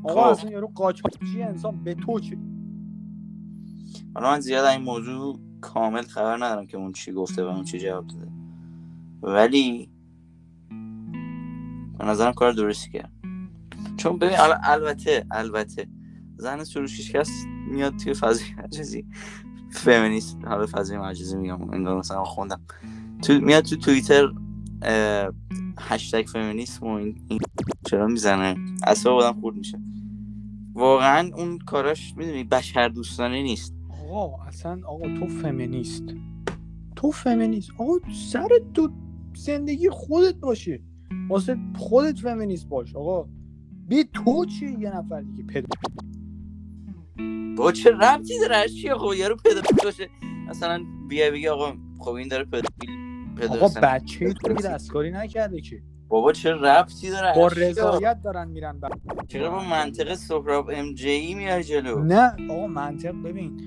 [0.04, 0.30] آقا خب.
[0.30, 2.38] اصلا یارو قاچاقچی انسان به تو چی
[4.16, 7.80] حالا من زیاد این موضوع کامل خبر ندارم که اون چی گفته و اون چی
[7.80, 8.32] جواب داده.
[9.22, 9.90] ولی
[11.98, 13.12] به نظرم کار درستی کرد
[13.98, 15.88] چون ببین حالا البته البته
[16.38, 19.06] زن سروش هیچکس میاد توی فضای مجازی.
[19.72, 22.62] فمینیست حالا فضای مجازی میگم انگار مثلا خوندم.
[23.22, 24.32] تو میاد تو توییتر
[25.80, 27.40] هشتگ فمینیسم و این, این
[27.90, 28.56] چرا می‌زنه؟
[28.88, 29.80] اصلا آدم خورد میشه.
[30.74, 33.76] واقعا اون کاراش می‌دونی بشر دوستانه نیست.
[33.90, 36.04] آقا اصلا آقا تو فمینیست.
[36.96, 37.72] تو فمینیست.
[37.78, 37.94] آقا
[38.32, 38.90] سر تو
[39.36, 40.82] زندگی خودت باشه
[41.30, 43.30] واسه خودت فمینیست باش آقا.
[43.88, 45.68] بی تو چی یه نفر دیگه پدر
[47.58, 50.10] با چه ربطی داره؟ چیه خب یارو پدافیل باشه.
[50.50, 52.90] مثلا بیا بگی آقا خب این داره پدافیل
[53.50, 55.84] آقا بچه تو که دستکاری نکرده که.
[56.08, 58.80] بابا چه ربطی داره با؟ رضایت دارن میرن.
[59.28, 63.62] چرا با منطق سهراب ام جی میای جلو؟ نه آقا منطق ببین.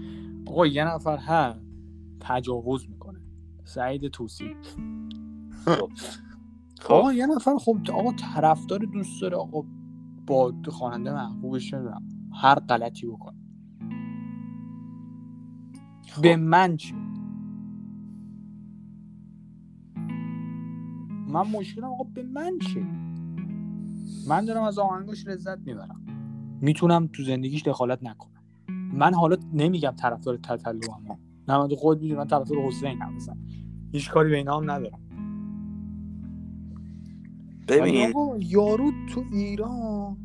[0.46, 1.60] آقا یه نفر هست
[2.20, 3.20] تجاوز می‌کنه.
[3.64, 4.56] سعید توسی.
[5.64, 5.90] خب.
[6.88, 9.62] آقا یه نفر خب آقا طرفدار دوست داره آقا
[10.26, 11.74] با خواننده محبوبش
[12.42, 13.36] هر غلطی بکنه.
[16.10, 16.22] خب.
[16.22, 16.94] به من چه
[21.34, 22.82] من مشکلم آقا به من چه؟
[24.28, 26.00] من دارم از آهنگاش لذت می‌برم.
[26.60, 28.42] می‌تونم تو زندگیش دخالت نکنم.
[28.92, 31.18] من حالا نمیگم طرفدار تتلو هم
[31.48, 33.36] نه من خود می‌دونی من طرفدار حسین هم مثلا
[33.92, 35.00] هیچ کاری به اینا هم ندارم.
[37.68, 38.12] ببین.
[38.40, 40.16] یارو تو ایران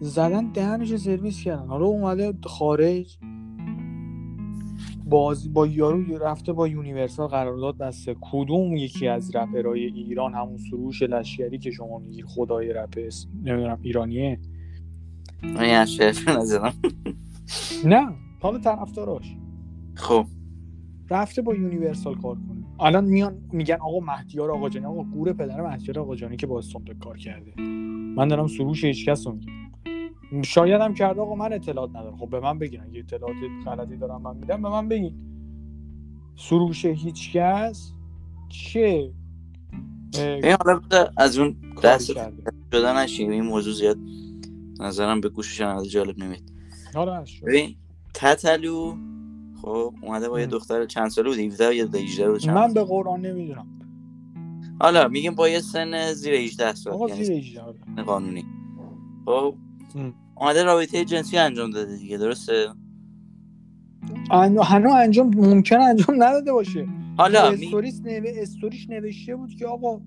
[0.00, 1.66] زدن دهنش سرویس کردن.
[1.66, 3.18] حالا اومده خارج.
[5.06, 8.16] بازی با یارو رفته با یونیورسال قرارداد بسته.
[8.20, 13.78] کدوم یکی از رپرهای ایران؟ همون سروش لشکری که شما میگیر خدای رپ است- نمی‌دونم
[13.82, 14.40] ایرانیه؟
[15.42, 15.64] من
[17.84, 18.06] نه
[18.40, 19.36] حالا طرفداراش.
[19.94, 20.26] خب.
[21.10, 22.64] رفته با یونیورسال کار کنه.
[22.80, 27.16] الان میان میگن آقا مهدیار آقاجانی آقا گور پدر مهدیار آقاجانی که با سمت کار
[27.18, 27.60] کرده.
[28.16, 29.52] من دارم سروش هیچکس رو میگم.
[30.42, 34.22] شاید هم کرده آقا من اطلاعات ندارم خب به من بگین اگه اطلاعات غلطی دارم
[34.22, 35.14] من میدم به من بگین
[36.36, 37.92] سروش هیچکس
[38.48, 39.12] چه
[40.18, 40.80] اه، ببین حالا
[41.16, 42.12] از اون دست
[42.72, 43.98] شده نشیم این موضوع زیاد
[44.80, 46.52] نظرم به گوش شنونده جالب نمید
[46.94, 47.24] آره.
[47.46, 47.76] ببین
[48.14, 48.96] تتلو
[49.62, 50.46] خب اومده با یه.
[50.46, 52.74] دختر چند ساله بود 17 یا 18 بود من.
[52.74, 53.66] به قرآن نمی‌دونم
[54.80, 58.02] حالا میگیم با یه سن زیر 18 سال آقا یعنی زیر 18 آره.
[58.02, 58.44] قانونی
[59.26, 59.54] خب
[60.36, 62.68] اومده رابطه جنسی انجام داده دیگه درسته؟
[64.30, 66.86] هنوز انجام ممکن انجام نداده باشه.
[67.16, 70.00] حالا نوه استوریش نوشته بود که آقا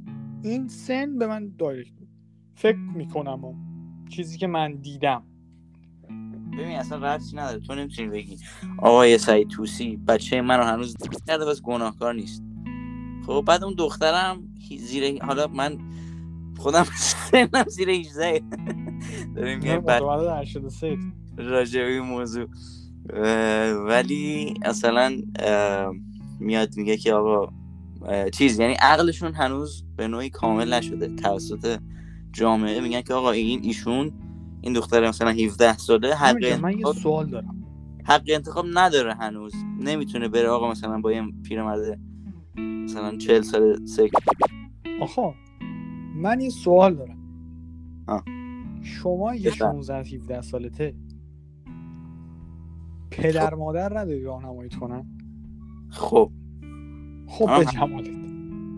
[0.43, 2.07] این سن به من دایرکت بود.
[2.55, 3.53] فکر می‌کنم و
[4.09, 5.23] چیزی که من دیدم.
[6.53, 7.59] ببین اصلا ربطی نداره.
[7.59, 8.37] تو نمی‌تونی بگی
[8.77, 10.95] آقای سعید توسی بچه منو هنوز
[11.27, 12.43] کرده بس گناهکار نیست.
[13.25, 15.77] خب بعد اون دخترم زیر حالا من
[16.57, 16.83] خودم
[17.31, 18.41] سنم زیر 18
[19.36, 20.97] داریم میگه بعد متولد 83
[21.38, 22.47] راجع به این موضوع.
[23.88, 25.21] ولی اصلا
[26.39, 27.53] میاد میگه که آقا
[28.34, 31.08] چیز یعنی عقلشون هنوز به نوعی کامل نشده.
[31.08, 31.80] توسط
[32.34, 34.12] جامعه میگن که آقا این ایشون
[34.62, 37.63] این دختر مثلا 17 ساله حق همینجا من یه انتخاب, سوال دارم.
[38.06, 39.53] حق انتخاب نداره هنوز.
[39.80, 41.99] نمی‌تونه بره آقا مثلا با یه پیرمرد
[42.58, 44.10] مثلا 40 ساله سک
[45.01, 45.34] آخا
[46.15, 47.17] من یه سوال دارم.
[48.08, 48.23] آه.
[48.88, 49.82] شما یه بفرم.
[49.82, 50.95] 16 17 سالته.
[53.12, 55.06] پدر مادر نداری راهنماییت کنن؟
[55.89, 56.32] خب.
[57.28, 57.58] خب.
[57.60, 58.08] به جمالت.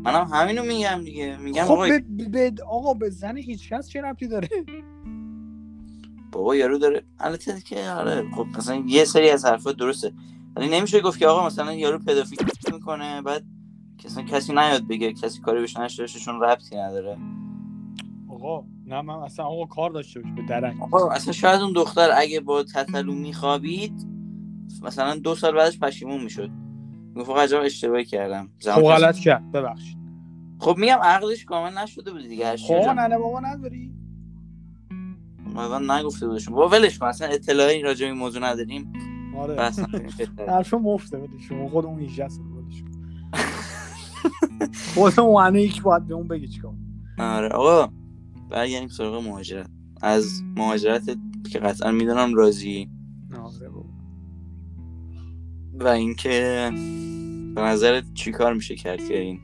[0.03, 1.37] منم همینو میگم دیگه.
[1.37, 1.87] میگم خب آقا
[2.31, 4.47] به, آقا به زن هیچ کس چه ربطی داره؟
[6.31, 7.03] بابا یارو داره.
[7.19, 10.13] البته که آره خب مثلا یه سری از حرفات درسته.
[10.55, 12.39] ولی نمیشه گفت که آقا مثلا یارو پدافیل
[12.73, 13.43] می‌کنه بعد
[14.05, 17.17] اصلا کسی نیاد بگه کسی کاری بهش باشه چون ربطی نداره.
[18.27, 20.75] آقا نه من اصلا آقا کار داشته باش به درک.
[21.11, 24.07] اصلا شاید اون دختر اگه با تتلو میخوابید
[24.83, 26.49] مثلا دو سال بعدش پشیمون می‌شد.
[27.15, 28.49] می‌گفت عجب اشتباهی کردم.
[28.61, 29.97] خب غلط کرد ببخشید.
[30.59, 32.73] خب میگم عقلش کامل نشده بود دیگه خب.
[32.73, 33.93] ننه بابا نداری؟
[35.55, 36.55] من نگفته بودشون.
[36.55, 38.93] بابا ولش کن اصلا اطلاعی راجع به این موضوع نداریم.
[39.37, 39.55] آره.
[39.55, 40.51] بس نکنیم بهتره.
[40.51, 42.89] حرف مفته ولی شما 18 سال ولش کن.
[44.95, 46.73] خودمون هنوز یک باید به اون بگی چیکار.
[47.19, 47.98] آره آقا.
[48.49, 49.69] برگردیم سراغ مهاجرت.
[50.01, 51.17] از مهاجرت
[51.51, 52.89] که قطعا می‌دونم راضی.
[53.33, 53.69] آره.
[55.73, 56.71] و اینکه
[57.55, 59.39] به نظرت چی کار میشه کرد که این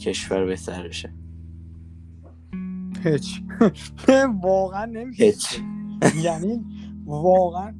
[0.00, 1.14] کشور بهتر بشه؟
[3.04, 3.42] هیچ.
[4.42, 5.34] واقعا نمیشه.
[6.24, 6.64] یعنی
[7.04, 7.74] واقعا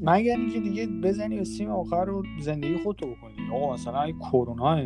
[0.00, 3.34] مگر اینکه دیگه بزنی به سیم آخر رو زندگی خودتو بکنی.
[3.52, 4.76] آقا مثلا کرونا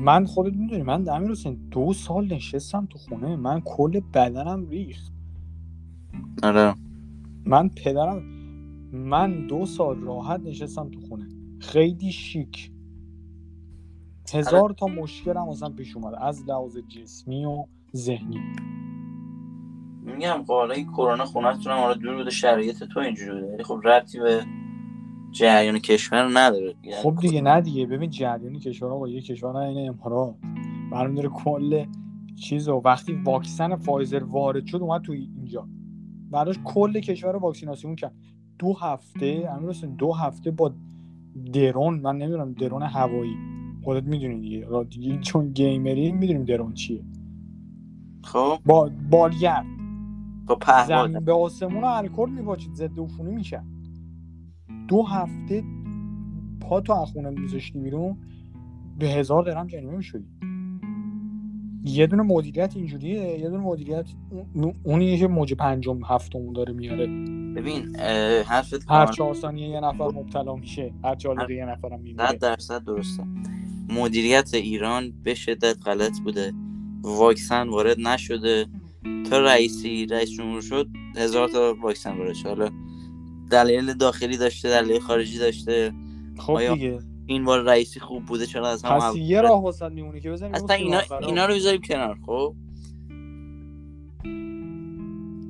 [0.00, 5.12] من خودت می‌دونی من امیر حسین دو سال نشستم تو خونه من کل بدنم ریخت.
[6.42, 6.74] آره.
[7.46, 8.22] من پدرم
[8.92, 11.28] من دو سال راحت نشستم تو خونه.
[11.60, 12.72] خیلی شیک.
[14.34, 17.64] هزار تا مشکلم مثلا پیش اومد از لحاظ جسمی و
[17.96, 18.40] ذهنی.
[20.02, 23.54] میگم خب حالا این کرونا خونتونم حالا دور بوده شرایط تو اینجوری بوده.
[23.54, 24.44] ولی خب ربطی به
[25.32, 26.74] جریان کشور نداره.
[26.82, 27.86] یعنی خب دیگه نه دیگه.
[27.86, 30.34] ببین جریان کشور آقا یه کشور این امارات.
[30.92, 31.84] برمی داره کل
[32.36, 35.68] چیز و وقتی واکسن فایزر وارد شد اومد تو اینجا.
[36.30, 38.14] براش کل کشور رو واکسیناسیون کرد.
[38.58, 40.72] دو هفته امیر دو هفته با
[41.52, 43.36] درون من نمی‌دونم درون هوایی.
[43.84, 44.66] خودت می‌دونی دیگه.
[44.90, 47.04] دیگه چون گیمری می‌دونیم درون چیه.
[48.22, 48.58] خب.
[48.66, 49.66] با بالگرد.
[50.46, 52.74] با پهباد زمین به آسمون الکل میپاچید.
[52.74, 53.62] ضد عفونی میشه.
[54.88, 55.64] دو هفته
[56.60, 58.16] پا تو از خونه میذاشتی بیرون
[58.98, 60.24] به هزار درهم جریمه می‌شدی.
[61.84, 64.06] یه دونه مدیریت اینجوریه یه دونه مدیریت
[64.84, 67.06] اون- موج پنجم هفتم داره میاره.
[67.56, 67.96] ببین
[68.46, 73.24] حرفت هر چهار ثانیه یه نفر مبتلا میشه هر چهار یه نفرم میمیره درصد درسته.
[73.88, 76.52] مدیریت ایران به شدت غلط بوده.
[77.02, 78.66] واکسن وارد نشده.
[79.30, 82.48] تا رئیسی رئیس جمهور شد هزار تا واکسن وارد شد.
[82.48, 82.68] حالا
[83.52, 85.92] دلیل داخلی داشته دلیل خارجی داشته.
[86.38, 86.98] خب دیگه.
[87.26, 90.54] این بار رئیسی خوب بوده؟ چرا از هم پس یه راه واسط میمونه که بزنیم
[90.54, 92.54] اصلا اینا اینا رو بذاریم کنار خب؟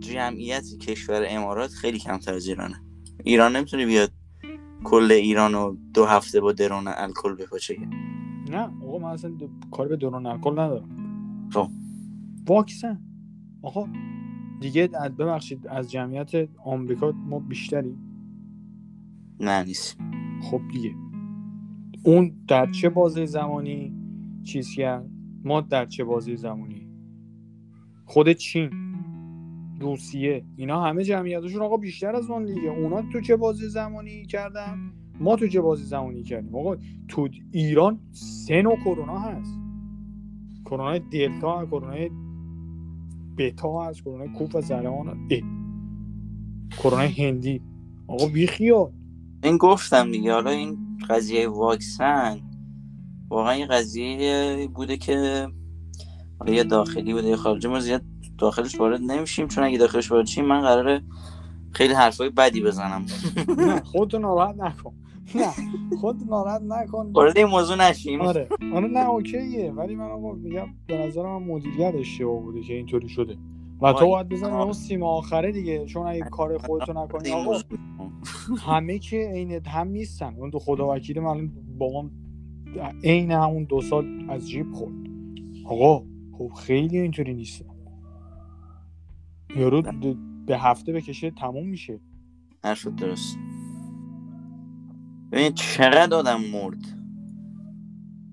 [0.00, 2.74] جمعیت کشور امارات خیلی کمتر از ایرانه.
[3.24, 4.10] ایران نمی‌تونه بیاد
[4.84, 7.76] کل ایران رو دو هفته با درون الکل بپاچه.
[8.50, 10.88] نه آقا من اصلا د- کار به درون الکل ندارم.
[11.52, 11.68] خب.
[12.48, 13.00] واکسن.
[13.62, 13.88] آقا
[14.62, 17.98] دیگه ببخشید از جمعیت آمریکا ما بیشتریم.
[19.40, 19.98] نه نیست.
[20.42, 20.94] خب دیگه.
[22.04, 23.94] اون در چه بازه زمانی؟
[24.44, 25.10] چیز کرد؟
[25.44, 26.88] ما در چه بازه زمانی؟
[28.04, 28.70] خود چین
[29.80, 32.70] روسیه اینا همه جمعیتشون آقا بیشتر از اون دیگه.
[32.70, 36.76] اونا تو چه بازی زمانی کردن؟ ما تو چه بازی زمانی کردیم؟ آقا
[37.08, 39.58] تو ایران سه نوع کرونا هست.
[40.64, 42.08] کرونا دلتا کرونا
[43.38, 45.28] بتا هست کرونا کوف و زرمان
[46.78, 47.62] کرونا هندی.
[48.08, 48.92] آقا بیخیال
[49.42, 52.40] این گفتم دیگه حالا این قضیه واکسن
[53.28, 55.48] واقعا این قضیه بوده که
[56.38, 58.02] حالا یه داخلی بوده یه خارجی ما زیاد
[58.38, 61.02] داخلش وارد نمیشیم چون اگه داخلش وارد شیم من قراره
[61.72, 63.06] خیلی حرفای بدی بزنم.
[63.84, 64.94] خودتو ناراحت نکن.
[65.34, 65.52] نه
[66.00, 67.12] خود ناراحت نکن.
[67.12, 68.20] وارد این موضوع نشیم.
[68.20, 68.48] آره.
[68.74, 69.72] آره نه اوکیه.
[69.76, 73.36] ولی من آقا میگم به نظر من مدیریت اشتباه بوده که اینطوری شده.
[73.82, 75.86] و تو باید بزنی اون سیم آخره دیگه.
[75.86, 77.58] چون اگه کار خودتو نکنی آقا
[78.58, 80.34] همه که عین هم نیستن.
[80.38, 82.10] اون دو خدا وکیل من بابام
[83.04, 84.94] عین همون دو سال از جیب خورد.
[85.64, 86.04] آقا
[86.38, 87.64] خب خیلی اینطوری نیست.
[89.56, 89.82] یارو
[90.46, 92.00] به هفته بکشه تموم میشه.
[92.64, 93.38] حرف درست.
[95.32, 96.98] ببین چقدر آدم مرد.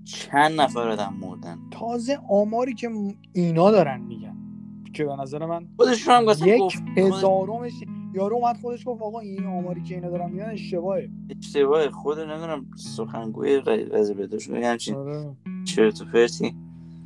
[0.04, 1.58] چند نفر آدم مردن.
[1.70, 2.90] تازه آماری که
[3.32, 4.36] اینا دارن میگن.
[4.94, 7.72] که به نظر من خودشون هم یک هزارمش
[8.14, 11.10] یارو اومد خودش گفت آقا این آماری که اینا دارن میگن اشتباهه.
[11.38, 11.90] اشتباهه.
[11.90, 14.96] خود نمی‌دونم سخنگوی قضیه بده شده همچین
[15.64, 16.54] چرت و پرتی.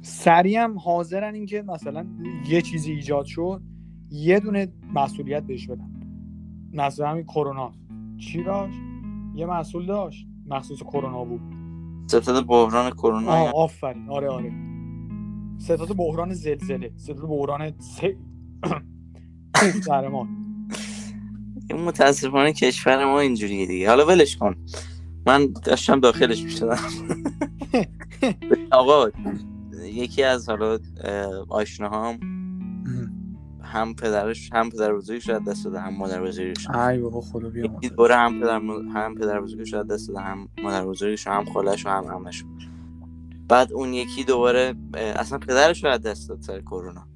[0.02, 2.06] سریع هم حاضرن اینکه مثلا
[2.48, 3.62] یه چیزی ایجاد شد
[4.10, 5.90] یه دونه مسئولیت بهش بدن.
[6.72, 7.72] مثلا همین کرونا.
[8.18, 8.78] چی داشت
[9.34, 10.26] یه مسئول داشت.
[10.46, 11.40] مخصوص کرونا بود.
[12.06, 13.32] ستاد بحران کرونا.
[13.32, 14.08] آفرین.
[14.08, 14.52] آره آره.
[15.58, 16.92] ستاد بحران زلزله.
[16.96, 18.00] ستاد بحران س...
[19.88, 20.28] درمان.
[21.70, 23.88] این متاسفانه کشور ما اینجوریه دیگه.
[23.88, 24.56] حالا ولش کن.
[25.26, 26.78] من داشتم داخلش می‌شدم.
[28.72, 29.10] آقا
[29.84, 30.78] یکی از حالا
[31.48, 32.18] آشناهام
[33.74, 37.66] هم پدرش هم پدر بزرگش از دست داده هم مادر بزرگش ای بابا خدا بیا
[37.96, 38.60] دوره هم پدر
[38.94, 42.44] هم پدر بزرگش از دست داده هم مادر بزرگش هم خالش و هم عمش
[43.48, 47.06] بعد اون یکی دوباره اصلا پدرش رو از دست داد سر کرونا.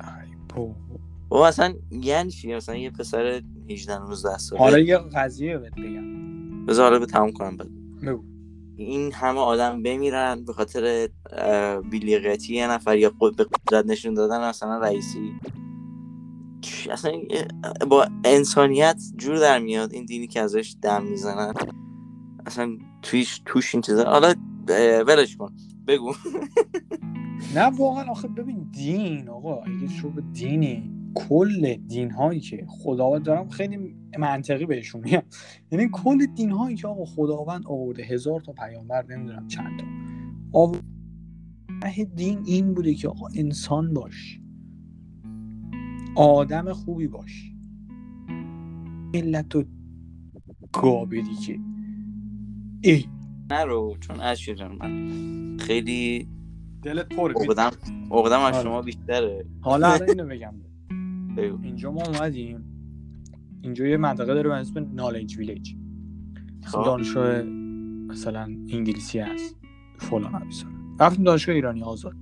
[0.00, 0.36] ای
[1.28, 1.48] بابا.
[1.48, 4.62] اصلا یعنی چی؟ مثلا یه پسر 18 19 ساله.
[4.62, 6.66] حالا یه قضیه بهت بگم.
[6.66, 7.56] بذار حالا به تموم کنم.
[7.56, 7.68] بعد
[8.02, 8.24] بگو.
[8.76, 11.08] این همه آدم بمیرن به خاطر
[11.90, 15.32] بیلیقتی یه نفر یا به قدرت نشون دادن مثلا رئیسی.
[16.90, 17.12] اصلا
[17.90, 21.54] با انسانیت جور در میاد این دینی که ازش دم می‌زنن.
[22.46, 24.34] اصلا تویش توش این چیزا حالا
[25.06, 25.56] ولش کن.
[25.86, 26.14] بگو.
[27.56, 33.22] نه واقعا آخه ببین دین آقا اگه شو به دینی کل دین هایی که خداوند
[33.22, 35.22] دارم خیلی منطقی بهشون میگم
[35.72, 39.86] یعنی کل دین هایی که آقا خداوند آورده هزار تا پیامبر نمی‌دونم چند تا.
[40.58, 40.82] آورده.
[42.14, 44.40] دین این بوده که آقا انسان باش.
[46.14, 47.52] آدم خوبی باش.
[49.14, 49.64] ملت و
[50.72, 51.58] گابری که.
[52.82, 53.04] ای.
[53.50, 55.56] نرو چون اشیر من.
[55.56, 56.28] خیلی
[56.82, 57.70] دلت پر اقدم
[58.12, 59.46] اقدم از شما بیشتره.
[59.60, 60.54] حالا اینو بگم.
[61.62, 62.64] اینجا ما اومدیم.
[63.62, 65.74] اینجا یه منطقه داره به اسم نالج ویلیج
[66.72, 67.42] دانشگاه
[68.08, 69.56] مثلا انگلیسی هست.
[69.98, 70.48] فلان هم
[71.00, 72.16] رفتیم دانشگاه ایرانی آزاد.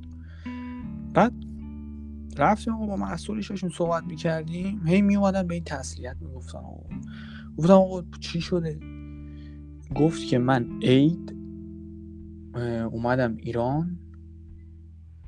[2.40, 6.82] رفتیم آقا با مسئولیششون صحبت می‌کردیم هی میومدن به این تسلیت می‌گفتن آقا.
[7.58, 8.80] گفتم آقا چی شده؟
[9.94, 11.36] گفت که من عید
[12.92, 13.98] اومدم ایران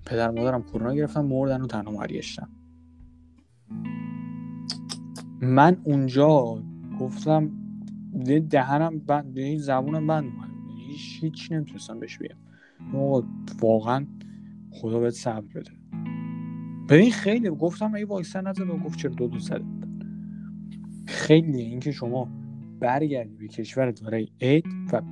[0.06, 2.48] پدر مادرم کرونا گرفتم مردن و تنها برگشتم
[5.40, 6.62] من اونجا
[7.00, 7.50] گفتم
[8.50, 10.32] دهنم بند زبونم بند
[10.88, 12.36] هیچ هیچ نمی‌تونستم بهش بگم.
[13.60, 14.06] واقعا
[14.70, 15.70] خدا بهت صبر بده.
[16.88, 19.64] ببین خیلی گفتم اگه واکسن و گفت چرا دو دو زده
[21.06, 22.28] خیلی اینکه شما
[22.80, 25.02] برگردی به کشورت برای عید و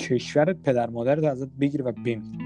[0.00, 2.38] کشورت پدر مادرت ازت بگیره و بمیری.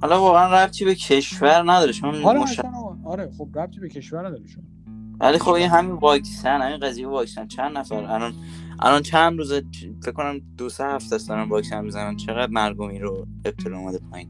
[0.00, 1.92] حالا واقعا ربطی به کشور نداره.
[1.92, 2.60] چون حالا مش...
[3.04, 4.64] آره خب ربطی به کشور نداره چون
[5.20, 7.46] ولی خب این همین واکسن همین قضیه واکسن.
[7.46, 8.32] چند نفر؟ الان
[8.78, 9.62] الان چند روزه
[10.02, 12.16] فکر کنم دو سه هفته است دارن واکسن می‌زنن.
[12.16, 14.28] چقدر مرگومی رو ابتلا اومده پایین؟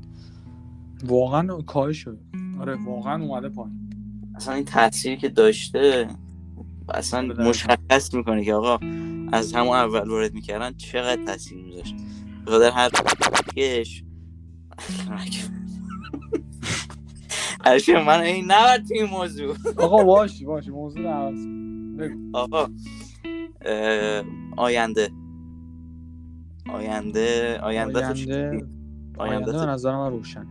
[1.05, 2.19] واقعا کاهش شده.
[2.61, 3.91] آره واقعا اومده پایین.
[4.35, 6.09] اصلا این تاثیری که داشته
[6.95, 8.79] اصلا مشخص می‌کنه که آقا
[9.33, 11.95] از همون اول وارد می‌کردن چقدر تاثیر میذاشت؟
[12.47, 12.91] بخاطر هر
[13.57, 14.05] کش
[17.65, 19.57] هرشی من این نبرد توی این موضوع.
[19.79, 21.47] آقا باش باش موضوع عوض
[22.33, 22.69] آقا
[24.57, 25.11] آینده.
[26.69, 28.67] آینده آینده تو چی؟ آینده؟ آینده
[29.19, 30.47] آینده به نظر من روشن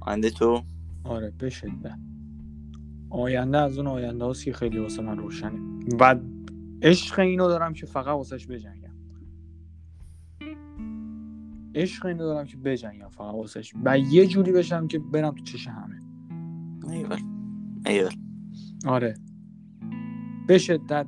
[0.00, 0.62] آینده تو؟
[1.04, 1.98] آره به شدت.
[3.10, 5.60] آینده از اون آینده هاست که خیلی واسه من روشنه.
[6.00, 6.16] و
[6.82, 8.90] عشق اینو دارم که فقط واسهش بجنگم.
[11.74, 15.68] عشق اینو دارم که بجنگم فقط واسهش و یه جوری بشم که برم تو چش
[15.68, 16.00] همه.
[16.90, 17.18] ایول.
[17.86, 18.12] ایول.
[18.86, 19.14] آره.
[20.46, 21.06] به شدت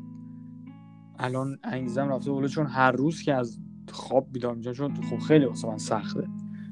[1.18, 3.58] الان انگیزم رفته بالا چون هر روز که از
[3.92, 6.28] خواب بیدار میشم چون خب خیلی واسه من سخته.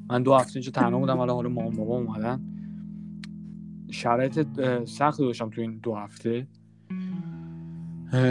[0.09, 2.50] من دو هفته اینجا تنها بودم حالا حالا مامان بابا اومدن.
[3.91, 4.47] شرایط
[4.85, 6.47] سختی داشتم تو این دو هفته؟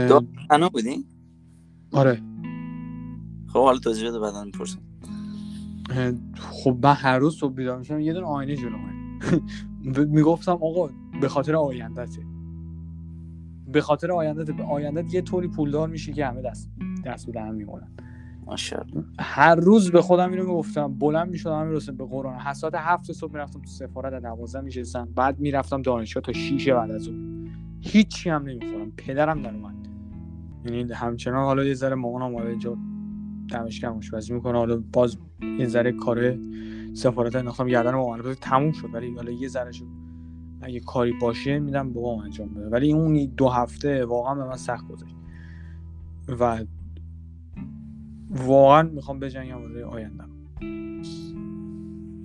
[0.09, 1.07] دو- تنها بودی
[1.93, 2.23] آره.
[3.49, 4.81] خب حالا توضیح بده بعدا می‌پرسم.
[6.37, 8.95] خب من هر روز صبح بیدار میشم یه دونه آینه جلومه
[10.17, 10.91] می‌گفتم آقا
[11.21, 12.23] به خاطر آیندته
[13.67, 16.71] به خاطر آیندت به آیندت یه طوری پولدار میشی که همه دست
[17.05, 17.93] دست به دهن میمونن.
[18.47, 19.05] ماشاءالله.
[19.19, 22.39] هر روز به خودم اینو می‌گفتم بلند می‌شدم می‌رسیم به قرآن.
[22.39, 26.91] حسات هفت صبح می‌رفتم تو سفارت از دوازده میشستم بعد می‌رفتم دانشگاه تا شیش بعد
[26.91, 27.49] از اون
[27.81, 28.93] هیچی هم نمی‌خورم.
[28.97, 29.75] پدرم در اومد.
[30.65, 32.77] یعنی همچنان حالا یه ذره مامانم اومده اینجا
[33.51, 34.59] دمشکم آشپزی می‌کنه.
[34.59, 35.19] حالا باز
[35.59, 36.37] یه ذره کار
[36.95, 38.89] سفارت انداختم گردن مامان بذار تموم شد.
[38.95, 39.87] ولی حالا یه ذره شد
[40.63, 42.69] اگه کاری باشه میدم بابام انجام بده.
[42.69, 45.17] ولی اون دو هفته واقعا به من سخت گذشت.
[46.41, 46.65] و
[48.31, 50.31] واقعا می‌خوام بجنگم واسه آیندم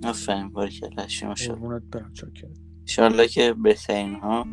[0.04, 2.48] آفرین قربونت برم چاکر
[2.80, 4.46] انشالله که بهترین ها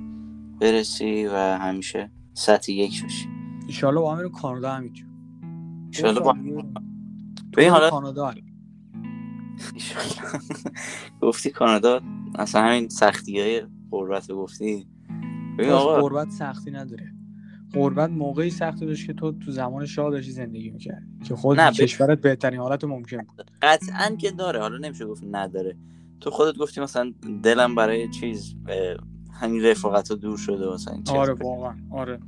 [0.61, 3.29] برسی و همیشه سطح یک باشی.
[3.67, 5.07] ایشالله با هم کانادا همینجور
[5.85, 6.39] انشالله با تو
[7.57, 8.33] ببین حالا کانادا.
[11.21, 12.01] گفتی کانادا
[12.35, 14.87] اصلا همین سختی های قربت گفتی.
[15.57, 17.13] ببین آقا غربت سختی نداره.
[17.73, 21.71] غربت موقعی سختی داشت که تو تو زمان شاه داشتی زندگی می‌کردی که خود نه،
[21.71, 23.51] کشورت بهترین حالت ممکن بود.
[23.61, 25.77] قطعا که داره حالا نمیشه گفت نداره.
[26.21, 27.13] تو خودت گفتی مثلا
[27.43, 28.55] دلم برای چیز
[29.31, 31.03] همین رفاقت ها دور شده مثلا این.
[31.09, 32.19] آره واقعا آره.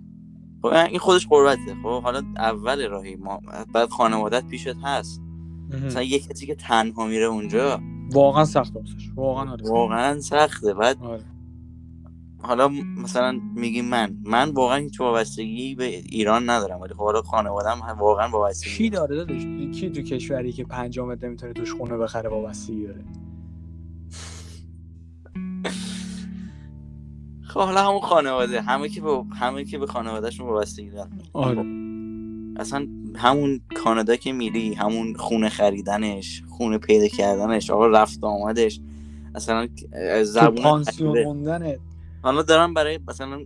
[0.62, 1.76] خب این خودش قربته.
[1.84, 3.42] خب حالا اول راهی ما
[3.74, 5.22] بعد خانوادت پیشت هست.
[5.86, 7.82] مثلا یه کسی که تنها میره اونجا.
[8.12, 8.74] واقعا سخت
[9.16, 9.70] واقعا آره.
[9.70, 10.74] واقعا سخته.
[10.74, 11.24] بعد آره.
[12.46, 12.68] حالا
[12.98, 18.28] مثلا میگی من من واقعا هیچ وابستگی به ایران ندارم ولی خب حالا خانوادم واقعا
[18.28, 19.42] کی وابستگی داره داداش؟
[19.74, 23.06] کی تو کشوری که پنجامت نمی‌تونه توش خونه بخره وابستگی داره؟
[27.50, 31.12] خب حالا همون خانواده همه که به همه که به خانوادهشون وابستگی دارن.
[31.34, 31.66] آره.
[32.58, 38.80] اصلا همون کانادا که میری همون خونه خریدنش خونه پیدا کردنش آقا رفت آمدش
[39.36, 39.68] اصلا
[40.24, 41.80] زبون پانسیون موندنت
[42.26, 43.40] حالا دارم برای مثلا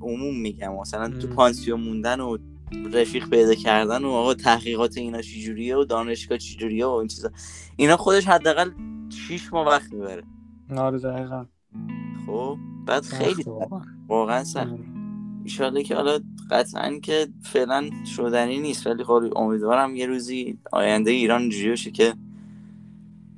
[0.00, 1.34] عموم میگم مثلا تو م.
[1.34, 2.38] پانسیون موندن و
[2.92, 7.30] رفیق پیدا کردن و آقا تحقیقات اینا چجوریه و دانشگاه چجوریه و این چیزا.
[7.76, 8.70] اینا خودش حداقل
[9.28, 10.22] 6 ماه وقت می‌بره.
[10.76, 11.46] آره دقیقا.
[12.26, 13.44] خب بعد خیلی
[14.08, 14.44] واقعا.
[14.44, 14.66] سخت.
[14.66, 14.78] آره.
[15.44, 16.18] ایشالله که حالا
[16.50, 22.14] قطعا که فعلا شدنی نیست ولی خب امیدوارم یه روزی آینده ایران باشه که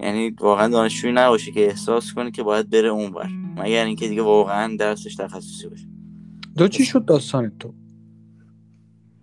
[0.00, 4.76] یعنی واقعا دانشجویی نباشه که احساس کنه که باید بره اونور مگر اینکه دیگه واقعا
[4.76, 5.88] درسش تخصصی باشه.
[6.58, 7.74] تو چی شد داستانت تو؟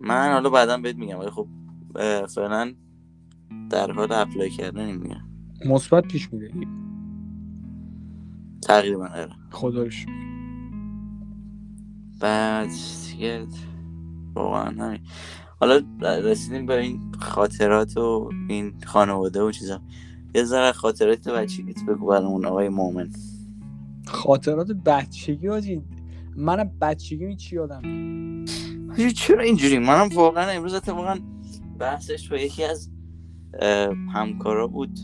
[0.00, 1.48] من حالا بعدا بهت میگم ولی خب
[2.34, 2.74] فعلا
[3.70, 5.28] در حال اپلای کردن میگم.
[5.66, 6.52] مثبت پیش میره
[8.62, 9.32] تقریبا آره.
[9.50, 9.86] خدا.
[12.20, 12.68] بعد
[13.10, 13.46] دیگه
[14.34, 15.00] واقعا همین.
[15.60, 19.82] حالا رسیدیم به این خاطرات و این خانواده و چیزا.
[20.34, 23.10] یه ذره خاطرات بچگیت بگو برامون آقای مومن.
[24.06, 25.82] خاطرات بچگی آجی
[26.36, 27.82] منم بچگی می چی یادم؟
[29.14, 31.18] چرا اینجوری؟ منم واقعا امروز اتفاقا
[31.78, 32.90] بحثش با یکی از
[34.14, 34.98] همکارا بود.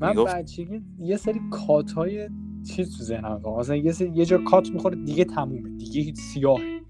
[0.00, 2.28] من میگفت- بچگی یه سری کات های
[2.76, 3.60] چیز تو ذهنم واقعا.
[3.60, 6.80] مثلا یه, سری یه جا کات می‌خوره دیگه تمومه دیگه هیچ سیاهه.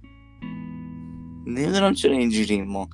[1.46, 2.88] نمی‌دونم چرا اینجوری ما.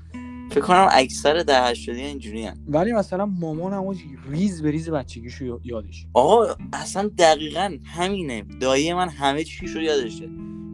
[0.50, 2.54] فکر کنم اکثر ده هشتادی اینجوری هم.
[2.68, 6.06] ولی مثلا مامانم آجی ریز به ریز بچگیشو یا- یادش.
[6.14, 8.42] آقا اصلا دقیقا همینه.
[8.60, 10.26] دایی من همه چیشو یادشه.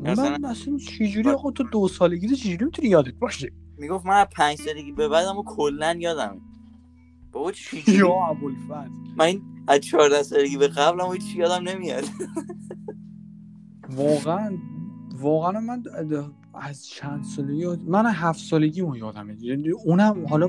[0.03, 4.59] مثلا- من مثلا چجوری آقا تو دو سالگی چجوری می‌تونی یادت باشه؟ می‌گفت من پنج
[4.59, 6.41] سالگی به بعدم کلا یادم.
[7.33, 8.91] بابا چی یا ابوالفضل.
[9.17, 12.05] من از 14 سالگی به قبلم هیچ چی یادم نمیاد.
[13.97, 14.59] واقعا
[15.15, 15.83] واقعا من
[16.61, 19.37] از چند سالگی من هفت سالگی اون یادمه.
[19.41, 20.49] یعنی اونم حالا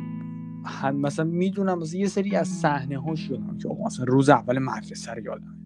[0.65, 3.57] هم مثلا می‌دونم مثلا یه سری از صحنه هاش یادم.
[3.57, 5.57] که آقا مثلا روز اول مدرسه رو یادم.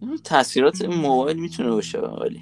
[0.00, 2.40] این تاثیرات موبایل می‌تونه باشه ولی.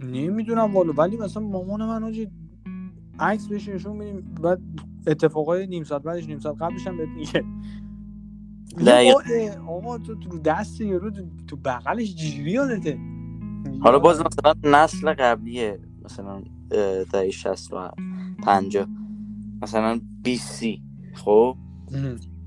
[0.00, 0.92] نمی‌دونم والا.
[0.92, 2.28] ولی مثلا مامان من آجی
[3.18, 4.20] عکس بهش نشون میدیم.
[4.42, 4.60] بعد
[5.06, 7.44] اتفاقای نیم ساعت بعدش نیم ساعت قبلش هم بهت میگه.
[9.68, 11.10] آقا تو رو دست یارو
[11.46, 12.98] تو- بغلش چجوری یادته؟
[13.80, 16.42] حالا باز مثلا نسل قبلیه مثلا
[17.12, 17.90] دهه 60 و
[18.42, 18.86] 50
[19.62, 20.82] مثلا 20 سی
[21.14, 21.56] خب.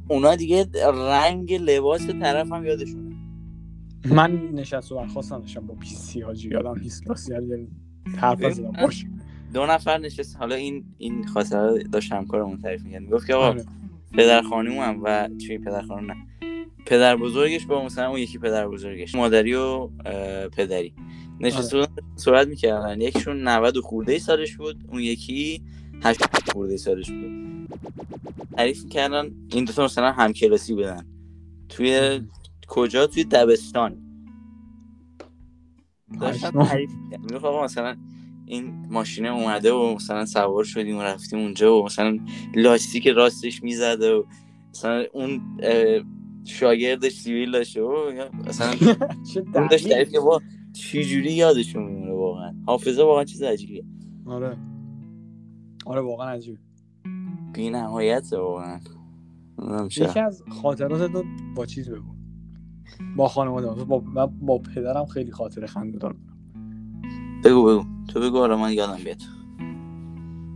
[0.07, 3.15] اونا دیگه رنگ لباس طرف هم یادشونه.
[4.05, 7.07] من نشست و برخواست نداشتم با پی سی حاجی یادم نیست.
[7.07, 7.67] راستی یعنی
[8.17, 9.05] حرف زدم باش.
[9.53, 13.01] دو نفر نشست حالا این این خاطره داشت همکارمون تعریف می‌کرد.
[13.01, 13.65] می‌گفت که آقا آره.
[14.13, 16.17] پدر خانومم و چی پدر خانوم نه.
[16.85, 19.87] پدر بزرگش با مثلا اون یکی پدر بزرگش مادری و
[20.47, 20.93] پدری.
[21.39, 21.87] نشسته آره.
[21.87, 23.01] بودن صحبت می‌کردن.
[23.01, 25.63] یکیشون 90 و خورده سالش بود اون یکی
[26.03, 27.69] 8 خورده سالش بود.
[28.57, 31.05] تعریف می‌کردن این دوتا مثلا همکلاسی بودن.
[31.69, 32.21] توی
[32.67, 33.97] کجا؟ توی دبستان.
[36.21, 36.65] داشتن پشمام.
[36.65, 36.91] تعریف
[37.63, 37.95] مثلا
[38.45, 42.19] این ماشینه اومده و مثلا سوار شدیم و رفتیم اونجا و مثلا
[42.55, 44.23] لاستیک راستش می‌زده و
[44.69, 45.41] مثلا اون
[46.45, 48.11] شاگردش سیویل داشته و
[49.33, 49.89] چه اون داشت.
[49.89, 50.41] تعریف که با
[50.73, 53.85] چجوری یادشون میمونه واقعا؟ حافظه واقعا چیز عجیبیه.
[54.25, 54.57] آره.
[55.85, 56.59] آره واقعا عجیب
[57.53, 58.79] بی نهایت واقعا.
[59.97, 61.23] یکی از خاطرات تو
[61.55, 62.15] با چیز بگو.
[63.17, 63.83] با خانواده.
[63.83, 66.27] با من با پدرم خیلی خاطره خنده دارم.
[67.43, 67.85] بگو بگو.
[68.07, 69.21] تو بگو حالا من یادم بیاد.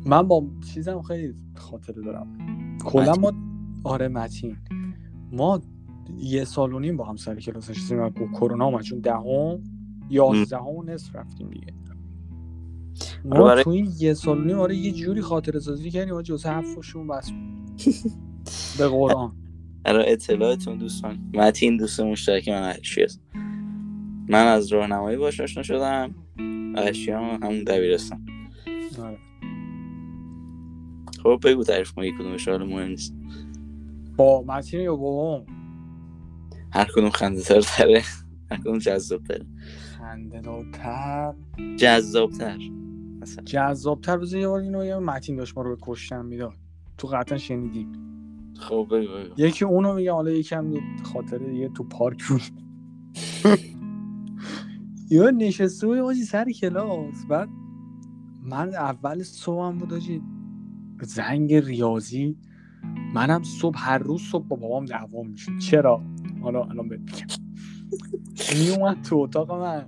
[0.05, 2.37] من با چیزم خیلی خاطره دارم.
[2.85, 3.31] کلا ما
[3.83, 4.57] آره متین.
[5.31, 5.61] ما
[6.17, 8.81] یه سال و نیم با هم سر کلاس نشستیم و کرونا اومد.
[8.81, 9.59] چون دهم
[10.09, 11.73] یازدهم و نصف رفتیم دیگه.
[13.29, 16.15] آره ما برای- تو این یه سال و نیم آره یه جوری خاطره سازی کردیم
[16.15, 17.31] و جز حرفشون بس
[18.79, 19.35] به قرآن.
[19.83, 21.19] برای اطلاعتون دوستان.
[21.33, 23.21] متین دوست مشترک من است
[24.29, 26.15] من از راهنمایی باش آشنا شدم.
[26.75, 28.25] عرشی هم همون دبیرستان
[28.99, 29.17] آره.
[31.23, 33.15] خب بگو تعریف کن یک کدومش حالا مهم نیست.
[34.17, 35.45] با متین یا با اون
[36.71, 38.03] هر کدوم خنده تره
[38.51, 39.45] هر کدوم جذاب تره.
[39.97, 41.33] خنده دارتر
[41.77, 42.57] جذاب تر
[43.21, 43.43] مثلا.
[43.43, 46.53] جذابتر بذار یه بار اینو یه متین داشت ما رو به کشتن می‌داد.
[46.97, 47.87] تو قطعا شنیدی.
[48.59, 52.41] خب بگو یکی اونو میگه حالا یکم یه خاطره دیگه تو پارک بود.
[55.09, 57.25] یا نشسته بود آجی سر کلاس.
[57.29, 57.49] بعد
[58.43, 60.21] من اول صبحم بود آجی.
[61.01, 62.37] زنگ ریاضی.
[63.13, 65.51] منم صبح هر روز صبح با بابام دعوام می‌شد.
[65.59, 66.03] چرا؟
[66.47, 67.27] حالا الان بهت میگم
[68.59, 69.87] میومد تو اتاق من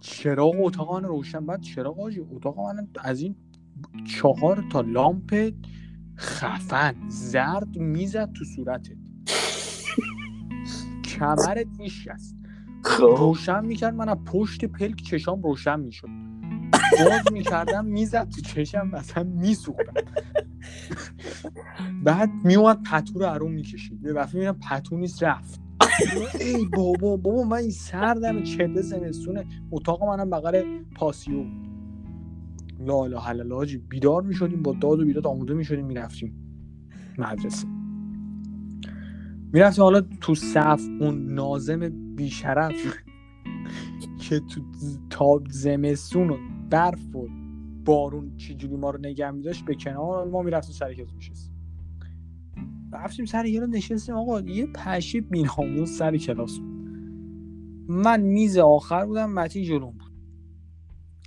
[0.00, 3.36] چراغ اتاق من روشن بعد چراغ آجی اتاق من از این
[4.06, 5.54] چهار تا لامپ
[6.16, 8.96] خفن زرد می‌زد تو صورتت
[11.04, 12.36] کمرت میشست
[12.98, 16.08] روشن می‌کرد من از پشت پلک چشام روشن می‌شد
[16.98, 19.92] باز می‌کردم می‌زد تو چشم مثلا میسوختم.
[22.04, 24.04] بعد میومد پتو رو ارون می‌کشید.
[24.04, 25.60] یه دفعه می‌بینم پتو نیست رفت.
[26.40, 29.44] ای بابا بابا من این سردم چله زمستونه.
[29.70, 30.62] اتاق منم بغل
[30.96, 31.68] پاسیو بود.
[32.80, 36.54] لا اله الا الله حاجی بیدار می‌شدیم با داد و بیداد آموده می‌شدیم می‌رفتیم
[37.18, 37.66] مدرسه.
[39.52, 42.72] می‌رفتیم حالا تو صف اون نازم بیشرف
[44.22, 44.60] که تو
[45.10, 46.36] تا زمستون و
[46.74, 47.28] برف و
[47.84, 51.54] بارون چجوری ما رو نگه میداشت به کنار ما می‌رفتیم سر کلاس میشستیم
[52.92, 54.14] رفتیم سر کلاس نشستیم.
[54.14, 56.88] آقا یه پشه بیناموس سر کلاس بود.
[57.88, 60.12] من میز آخر بودم متی جلوم بود.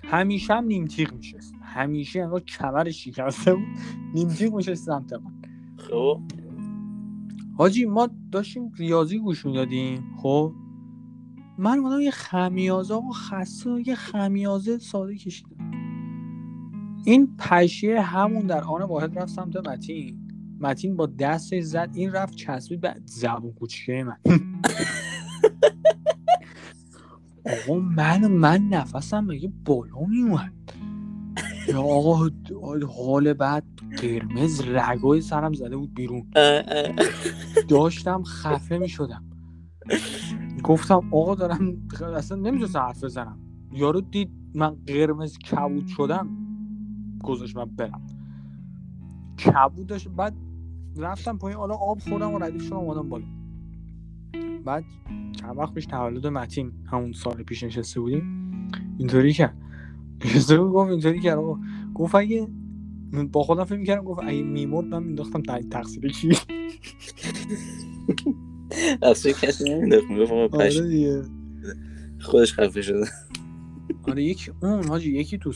[0.04, 3.66] همیشه هم نیم تیغ میشست همیشه انگار کمرش شکسته بود.
[4.14, 5.32] نیم تیغ میشست سمت من.
[5.78, 6.22] خب.
[7.58, 10.54] حاجی ما داشتیم ریاضی گوش می‌دادیم خب؟
[11.58, 15.72] من اومدم یه خمیازه و خسته یه خمیازه ساده کشیدم.
[17.06, 20.28] این پشیه همون در آن واحد رفت سمت متین.
[20.60, 24.18] متین با دستش زد این رفت چسبید به زبون کوچیکه من.
[27.46, 30.54] آقا من من نفسم مگه بالا میومد
[31.68, 32.30] یا آقا
[32.98, 33.64] حال بعد
[34.02, 36.28] قرمز رگای سرم زده بود بیرون.
[37.70, 39.24] داشتم خفه می شدم.
[40.68, 43.40] گفتم آقا دارم اصلا نمی‌تونستم حرف بزنم.
[43.72, 46.28] یارو دید من قرمز کبود شدم.
[47.24, 48.08] گذاشت من برم.
[49.46, 50.36] کبود داشت بعد
[50.98, 53.26] رفتم پایین حالا آب خوردم و ردیف شدم اومدم بالا.
[54.66, 54.84] بعد
[55.32, 58.24] چند وقت پیش تولد متین همون سال پیش نشسته بودیم.
[58.98, 59.58] اینطوری کرد.
[60.26, 61.40] نشسته بود گفت اینطوری کرد.
[61.96, 62.48] گفت اگه
[63.32, 65.42] با خودم فکر می‌کردم گفت اگه میمرد من مینداختم
[65.72, 66.32] تقصیر کی
[69.02, 71.24] اصلا کسی نمیدخت می‌گفت آقا آره دیگه.
[72.22, 73.06] خودش خفه شده.
[74.08, 75.54] آره یکی اون حاجی یکی تو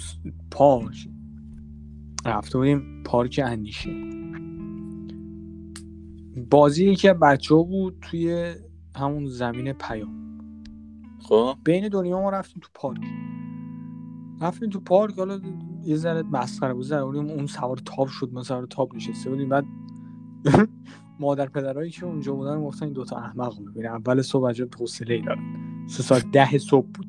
[0.51, 1.07] پاش
[2.25, 3.91] رفته بودیم پارک اندیشه.
[6.51, 8.55] بازی یکی از بچه ها بود توی
[8.95, 10.27] همون زمین پیام.
[11.19, 13.01] خب؟ بین دنیا ما رفتیم تو پارک.
[14.41, 15.41] رفتیم تو پارک حالا
[15.83, 19.65] یه ذره مسخره بود اون سوار تاب شد ما سوار تاب نشسته بودیم بعد
[21.19, 25.13] مادر پدرایی که اونجا بودن گفتن این دوتا احمق رو ببین اول صبح عجب حوصله
[25.13, 25.43] ای دارن.
[25.87, 27.07] سه ساعت ده صبح بود.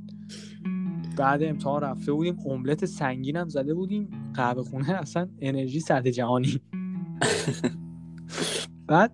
[1.16, 4.08] بعد امتحان رفته بودیم املت هم زده بودیم.
[4.34, 6.60] قهوه خونه اصلا انرژی سطح جهانی.
[8.86, 9.12] بعد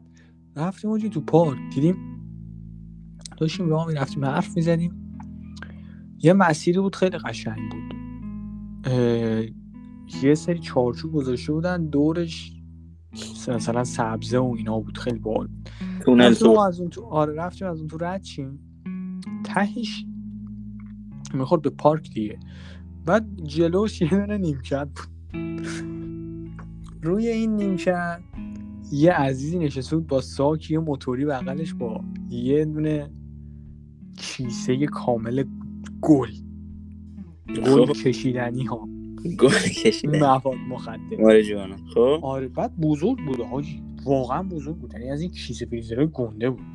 [0.57, 1.59] رفتیم اونجا تو پارک.
[1.75, 1.97] دیدیم
[3.37, 5.21] داشتیم راه می‌رفتیم حرف می‌زدیم.
[6.23, 7.95] یه مسیری بود خیلی قشنگ بود.
[10.23, 12.58] یه سری چارچوب گذاشته بودن دورش
[13.49, 15.49] مثلا سبزه و اینا بود خیلی باحال.
[16.05, 18.59] تونل رفتیم تو از اون تو آره رفتیم از اون تو رد شیم.
[19.45, 20.05] تهش
[21.35, 22.39] می‌خورد به پارک دیگه.
[23.07, 25.09] بعد جلوش یه دونه نیمکت بود.
[27.03, 28.21] روی این نیمکت
[28.93, 33.11] یه عزیزی نشسته بود با ساک یه موتوری بغلش با یه دونه
[34.17, 35.45] کیسه کامل
[36.01, 36.31] گل.
[37.49, 37.93] گل خب.
[37.93, 38.89] کشیدنی ها
[39.37, 40.19] گل کشیده.
[40.21, 41.17] مواد مخدر.
[41.19, 41.77] ماره جوانا.
[41.95, 43.41] خب؟ آره بعد بزرگ بود.
[43.41, 44.93] حاجی واقعا بزرگ بود.
[44.93, 46.67] یعنی از این کیسه فریزرهای گنده بود.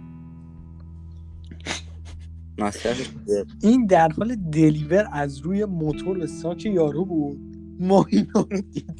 [3.64, 7.39] این در حال دلیور از روی موتور به ساک یارو بود.
[7.80, 8.95] ما اینا رو دیدیم.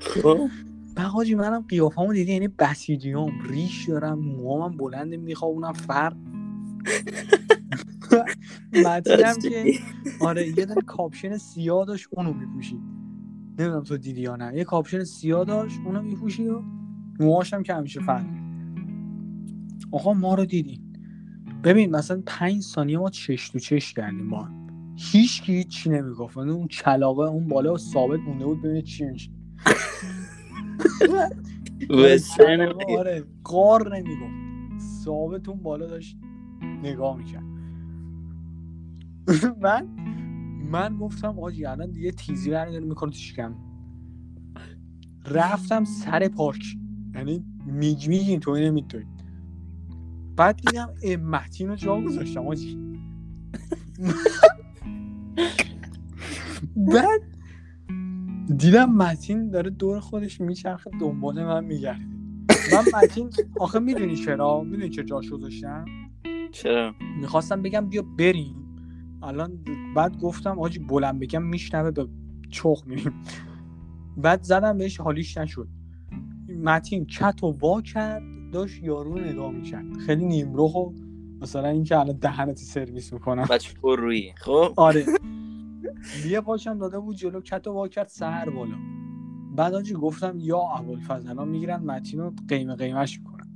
[0.00, 0.48] خب؟
[0.98, 3.32] حاجی منم قیافمو دیدی یعنی بسیجیام.
[3.50, 4.18] ریش دارم.
[4.18, 5.72] موهامم بلند میخوابونم.
[5.72, 6.16] فرق.
[8.72, 9.74] متینم که
[10.20, 12.80] آره یه دونه کاپشن سیاه داشت اونو میپوشید
[13.58, 14.56] نمی‌دونم تو دیدی یا نه.
[14.56, 16.62] یه کاپشن سیاه داشت اونو میپوشید و
[17.20, 18.26] موهاش هم که همیشه فرق
[19.92, 20.92] آقا ما رو دیدین
[21.64, 24.48] ببین مثلا پنج ثانیه ما چش تو چش کردیم ما
[24.96, 26.36] هیچ کی هیچی نمی‌گفت.
[26.36, 29.30] یعنی اون کلاقه اون بالا ثابت مونده بود ببینه چی میشه
[31.90, 34.80] وسترن آره قار نمی‌گفت.
[35.04, 36.16] ثابت اون بالا داشت
[36.82, 37.49] نگاه می‌کرد.
[39.62, 39.88] من?
[40.70, 43.54] من گفتم آجی الان دیگه تیزی برمیداره می‌کنه تو شکم.
[45.26, 46.64] رفتم سر پارک.
[47.14, 49.06] یعنی میگ میگ اینطوری نمی‌تونی
[50.36, 52.78] بعد دیدم اه، متین رو جا گذاشتم آجی.
[56.76, 57.20] بعد
[58.58, 62.04] دیدم متین داره دور خودش میچرخه دنبال من میگرده.
[62.72, 65.84] من متین آخه می‌دونی چرا؟ می‌دونی چه جاش گذاشتم؟
[66.52, 68.69] چرا؟ می‌خواستم بگم بیا بریم.
[69.22, 69.64] الان
[69.96, 72.08] بعد گفتم آجی بلند بگم میشنوه به
[72.50, 73.12] چخ میریم.
[74.16, 75.68] بعد زدم بهش حالیش نشد.
[76.62, 79.96] متین چت و وا کرد داشت یارو رو نگاه می‌کرد.
[80.06, 80.92] خیلی نیمرخ و
[81.40, 83.44] مثلا اینکه الان دهنت سرویس می‌کنم.
[83.50, 85.06] بچه پر روی خب؟ آره.
[86.30, 88.76] یه پاشم داده بود جلو کت و وا کرد سر بالا.
[89.56, 93.54] بعد آجی گفتم یا ابوالفضل الان می‌گیرن متین رو قیمه قیمش می‌کنن.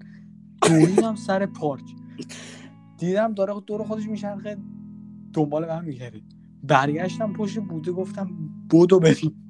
[0.62, 1.84] دویدم سر پارک
[2.98, 4.56] دیدم داره دور خودش میچرخه.
[5.34, 6.20] دنبال من میگرده
[6.62, 8.30] برگشتم پشت بوده گفتم
[8.70, 9.46] بودو بریم.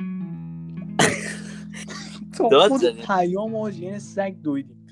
[2.38, 4.86] تا خود؟ پیام آجی یعنی سگ دویدیم.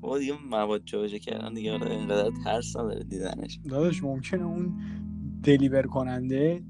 [0.00, 3.58] بابا دیگه مواد جوجه کردن دیگه حالا اینقدر ترس نداره دیدنش.
[3.68, 4.80] داداش ممکنه اون
[5.42, 6.62] دلیور کننده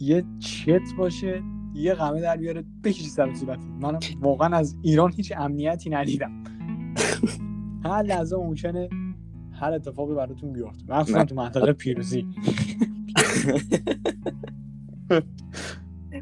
[0.00, 1.42] یه چت باشه
[1.74, 3.58] یه قمه در بیاره بکشی سر صورت.
[3.80, 6.44] من واقعا از ایران هیچ امنیتی ندیدم.
[7.84, 8.88] هر لحظه ممکنه
[9.56, 10.84] هر اتفاقی براتون بیفته.
[10.88, 12.26] مخصوصا تو منطقه پیروزی.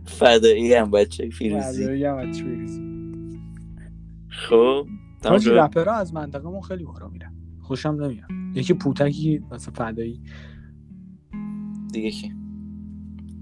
[0.07, 2.83] فدایی هم بچه فیروزی برداری هم از پیروزی.
[4.29, 4.87] خب
[5.25, 7.35] حاجی؟ رپرها از منطقه ما خیلی بارا میرن.
[7.63, 8.29] خوشم نمیاد.
[8.55, 10.23] یکی پوتکی مثلا فدایی.
[11.93, 12.33] دیگه کی؟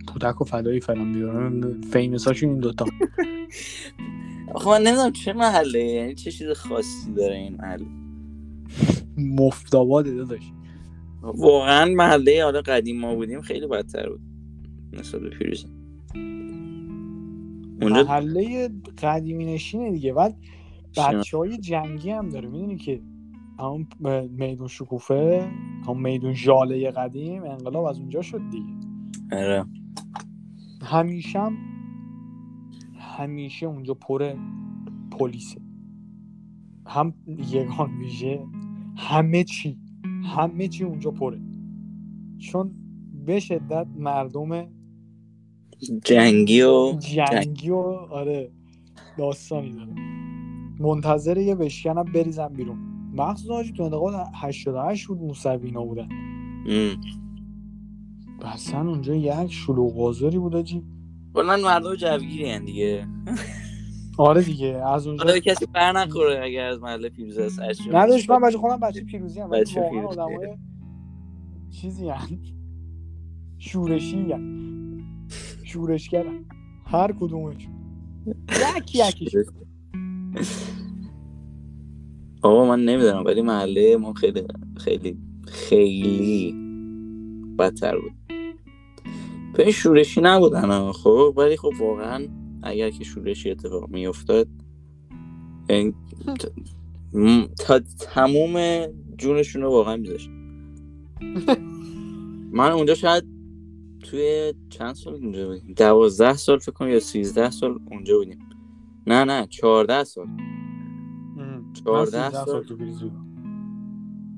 [0.09, 1.81] پوتک و فدایی فلان بیارن.
[1.81, 2.87] فیمس هاشون این دوتا.
[4.55, 7.87] آخه من نمی‌دونم چه محله یعنی چه چیز خاصی داره این محله.
[9.17, 10.53] مفتاباده داداش.
[11.23, 14.21] واقعا محله حالا قدیم ما بودیم خیلی بدتر بود.
[14.93, 15.67] نسبت به پیروزی
[17.83, 18.69] اونجا محله
[19.03, 20.13] قدیمی نشینه دیگه.
[20.13, 20.37] بعد؟
[20.97, 22.49] بچه های جنگی هم داره.
[22.49, 23.03] می‌دونی که
[23.59, 23.87] همون
[24.31, 25.51] میدون شکوفه
[25.87, 28.73] همون میدون ژاله قدیم انقلاب از اونجا شد دیگه.
[29.33, 29.65] آره.
[30.83, 31.57] همیشه هم
[32.99, 34.35] همیشه اونجا پر
[35.11, 35.61] پلیسه.
[36.87, 38.47] هم یگان ویژه
[38.97, 39.79] همه چی
[40.37, 41.41] همه چی اونجا پره.
[42.39, 42.71] چون
[43.27, 44.67] به شدت مردم
[46.05, 47.77] جنگی و جنگی و
[48.11, 48.51] آره
[49.19, 49.95] داستانی داره
[50.81, 52.79] منتظر یه بشکنم بریزم بیرون.
[53.15, 56.09] مخصوصا حاجی تو انتقاد 88 بود موسوی اینا بودن.
[58.43, 60.83] اصلا اونجا یک شلوغ بازاری بود آجی.
[61.35, 63.07] کلا مردم جوگیری دیگه.
[64.19, 65.25] آره دیگه از اونجا.
[65.25, 67.61] به کسی بر نخوره اگر از محله پیروز است
[67.93, 70.21] نداشت من بچه خودم بچه پیروزی هم بچه پیروزی.
[70.21, 70.59] آدمای
[71.71, 72.41] چیزی هم.
[73.59, 74.59] شورشی هم.
[75.65, 76.45] شورشگرم
[76.87, 77.69] هر کدومش.
[78.79, 79.37] یک یکیش.
[82.43, 84.45] آقا من نمی‌دونم ولی محله ما خیلی
[84.79, 86.55] خیلی خیلی
[87.59, 88.13] بدتر بود.
[89.55, 92.29] به شورشی نبودن خب؟ ولی خب واقعا
[92.63, 94.49] اگر که شورشی اتفاق میافتاد
[97.59, 98.87] تا تموم
[99.19, 100.29] جونشون رو واقعا میذاشت.
[102.59, 103.25] من اونجا شاید
[104.03, 108.39] توی چند سال اونجا بودیم؟ دوازده سال فکر کنم یا سیزده سال اونجا بودیم.
[109.07, 110.27] نه نه چهارده سال.
[111.37, 112.47] من 14 13 سال.
[112.47, 112.63] سال.
[112.65, 113.11] تو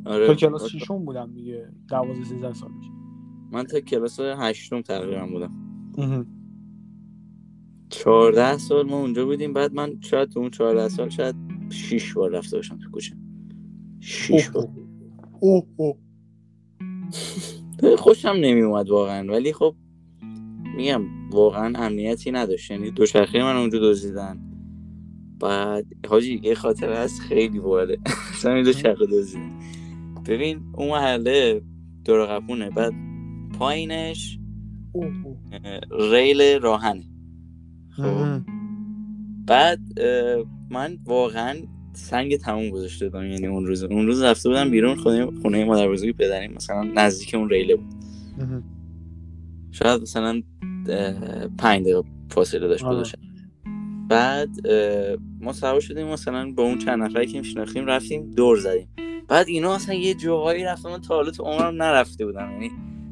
[0.05, 0.27] آره.
[0.27, 1.69] تا کلاس ششم بودم دیگه.
[1.89, 2.71] 12 13 سال
[3.53, 5.53] من تا کلاس هشتم تقریبا بودم.
[7.91, 11.35] چهارده سال ما اونجا بودیم بعد من شاید تو اون چهارده سال شاید
[11.71, 13.17] شیش بار رفته باشم تو کوچه.
[14.01, 14.69] شیش بار.
[15.41, 15.97] اوه اوه
[17.99, 19.75] خوشم نمی اومد واقعا ولی خب
[20.77, 24.51] میگم واقعا امنیتی نداشت یعنی دوچرخه من اونجا دزدیدن.
[25.41, 27.99] بعد حاجی یه خاطر هست خیلی باله
[28.35, 29.59] مثلا این دوچرخه دزدیدن.
[30.27, 31.63] ببین اون محله
[32.05, 32.93] دور قپونه بعد
[33.59, 34.39] پایینش
[35.91, 37.05] ریل راهنه.
[37.97, 38.41] خب.
[39.47, 39.81] بعد
[40.71, 41.57] من واقعا
[41.93, 45.89] سنگ تموم گذاشته بودم یعنی اون روز اون روز رفته بودم بیرون خونه خونه مادر
[45.89, 47.95] بزرگی پدریم مثلا نزدیک اون ریله بود.
[49.71, 50.43] شاید مثلا
[51.59, 52.95] پنج دقیقه فاصله داشت آره.
[52.95, 53.19] گذاشتن
[54.09, 54.51] بعد
[55.41, 58.89] ما سوار شدیم مثلا با اون چند نفری که میشناختیم رفتیم دور زدیم
[59.29, 62.71] بعد اینا اصلا یه جاهایی رفتم من تا حالا تو عمرم نرفته بودم یعنی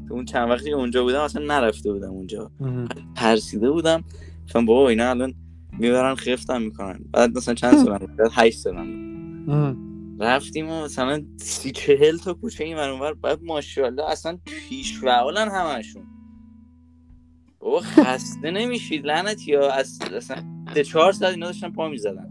[0.09, 2.89] تو اون چند وقتی اونجا بودم اصلا نرفته بودم اونجا اه.
[3.16, 4.05] ترسیده بودم
[4.45, 5.34] گفتم بابا اینا الان
[5.78, 9.76] می‌برن خفتم می‌کنن بعد مثلا چند سالم بود بعد هشت سالم بود اه.
[10.20, 16.03] رفتیم و مثلا سی چهل تا کوچه این اونور بعد ماشاءالله اصلا پیش فعالن همشون
[17.59, 20.36] بابا خسته نمیشید لعنت یا از اصلا
[20.74, 22.30] سه چهار ساعت اینا داشتن پا می‌زدن.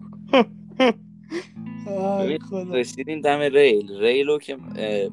[2.72, 4.58] رسیدیم دم ریل ریلو که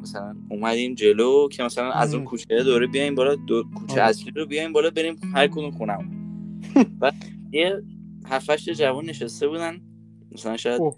[0.03, 2.25] مثلا اومدیم جلو که مثلا از اون.
[2.25, 4.03] کوچه دوره بیایم بالا دو کوچه.
[4.03, 6.18] اصلی رو بیایم بالا بریم هر کدوم خونم
[6.85, 7.15] بعد
[7.53, 7.83] یه
[8.27, 9.81] هفت هشت جوان نشسته بودن.
[10.33, 10.97] مثلا شاید اوه.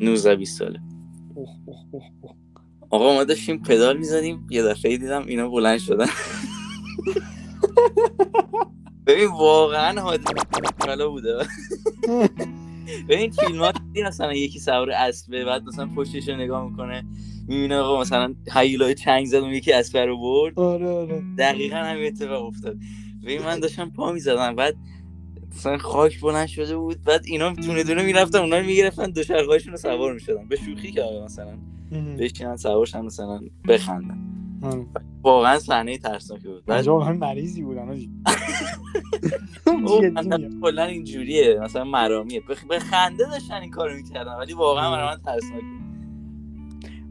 [0.00, 0.80] 19 20 ساله.
[2.90, 6.06] آقا ما داشتیم پدال می‌زدیم یه دفعه دیدم اینا بلند شدن.
[9.06, 10.00] ببین واقعا
[10.80, 11.46] حالا بوده.
[13.08, 13.72] ببین فیلم ها
[14.06, 17.04] مثلا یکی سوار اسبه بعد مثلا پشتش رو نگاه می‌کنه
[17.48, 20.58] می‌بینه آقا مثلا هیولای چنگ زد اون یکی اسبه رو برد.
[20.58, 21.22] آره آره.
[21.38, 22.76] دقیقا همین اتفاق افتاد.
[23.22, 24.76] ببین من داشتم پا می‌زدم بعد
[25.54, 27.02] مثلا خاک بلند شده بود.
[27.02, 29.22] بعد اینا دونه دونه می‌رفتن اونا رو می‌گرفتن دو
[29.66, 30.48] رو سوار می‌شدن.
[30.48, 31.58] به شوخی که مثلا.
[32.18, 34.18] بشینن سوارشن مثلا بخندن.
[34.62, 34.86] آره.
[35.22, 36.64] واقعا صحنه ترسناکی بود.
[36.64, 37.96] بعد همه مریضی بودن.
[40.62, 41.58] کلا اینجوریه.
[41.62, 42.40] مثلا مرامیه.
[42.40, 42.64] بخ...
[42.64, 45.80] به خنده داشتن این کارو می‌کردن ولی واقعا برای من ترسناک بود.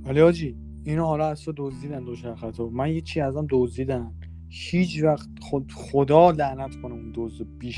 [0.06, 2.16] ولی آجی اینو حالا از تو دزدیدن دو
[2.52, 4.14] تو من یه چی ازم دزدیدن
[4.50, 7.72] هیچ وقت خود خدا لعنت کنه اون دزد بی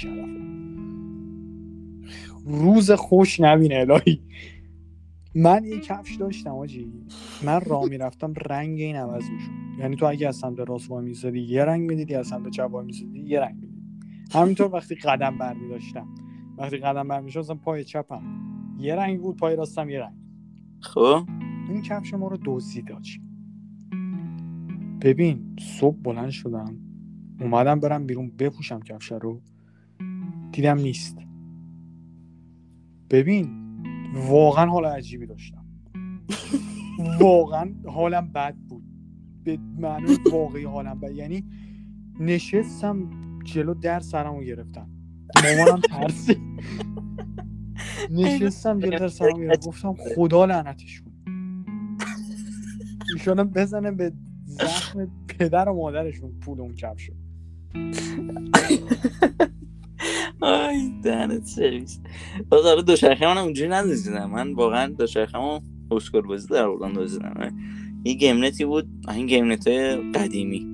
[2.45, 4.21] روز خوش نبینه الهی.
[5.35, 6.93] من یه کفش داشتم آجی.
[7.45, 9.51] من راه می‌رفتم رنگ این عوض می‌شد.
[9.79, 12.85] یعنی تو اگه از سمت راست وای می‌زدی یه رنگ می‌دیدی از سمت چپ وای
[12.85, 13.81] می‌زدی یه رنگ می‌دیدی.
[14.31, 16.07] همینطور وقتی قدم برمی داشتم
[16.57, 18.23] وقتی قدم برمی داشتم پای چپم.
[18.79, 20.17] یه رنگ بود پای راستم یه رنگ.
[20.79, 21.27] خب؟
[21.69, 23.21] این کفش ما رو دزدید آجی.
[25.01, 26.77] ببین صبح بلند شدم
[27.39, 29.41] اومدم برم بیرون بپوشم کفش رو.
[30.51, 31.17] دیدم نیست.
[33.09, 33.49] ببین
[34.27, 35.65] واقعا حال عجیبی داشتم.
[37.19, 38.83] واقعا حالم بد بود.
[39.43, 41.11] به معنای واقعی حالم بد.
[41.11, 41.45] یعنی
[42.19, 43.09] نشستم
[43.43, 44.89] جلو در سرمو گرفتم.
[45.43, 46.37] مامانم ترسید
[48.11, 49.69] نشستم جلو در سرمو گرفتم.
[49.69, 51.11] گفتم خدا لعنتش کن.
[53.13, 54.13] ایشالا بزنه به
[54.51, 57.13] زخم پدر و مادرشون پول اون کفش شد.
[60.41, 61.99] آی دهنت سرویس
[62.49, 67.55] باز آره دوچرخه من اونجوری ندوزیدم من واقعا دوچرخه ما اسکار بازی در آوردن دوزیدم
[68.05, 70.67] یه گیمنتی بود این گیمنت های قدیمی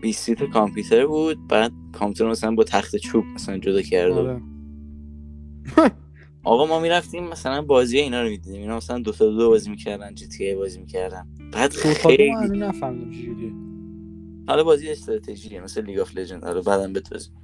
[0.00, 4.14] بیسیت کامپیوتر بود بعد کامپیوتر مثلا با تخت چوب مثلا جدا کرده.
[4.14, 4.40] آره.
[6.44, 8.60] آقا ما می‌رفتیم مثلا بازی اینا رو می‌دیدیم.
[8.60, 11.28] اینا مثلا دو تا دو بازی می‌کردن جی تی ای بازی می‌کردن.
[11.52, 13.52] بعد دو دو خیلی هنوز نفهمیدم چجوریه.
[14.48, 17.34] حالا بازی استراتژیه مثل لیگ آف لجند حالا بعدم بتوزیم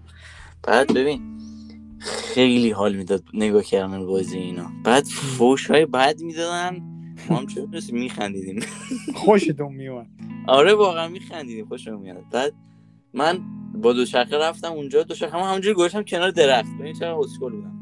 [0.62, 1.38] بعد ببین
[1.98, 4.70] خیلی حال می‌داد نگاه کردن بازی اینا.
[4.84, 6.82] بعد فوش های بد می‌دادن.
[7.30, 8.60] ما هم چه میخندیدیم.
[9.14, 10.06] خوشتون میومد
[10.46, 11.64] آره واقعا میخندیدیم.
[11.68, 12.54] خوشم میاد بعد
[13.14, 13.38] من
[13.74, 15.02] با دوچرخه رفتم اونجا.
[15.02, 16.70] دوچرخه هم همونجوری گوشتم کنار درخت.
[16.80, 17.72] ببین چقدر اسکل بودم.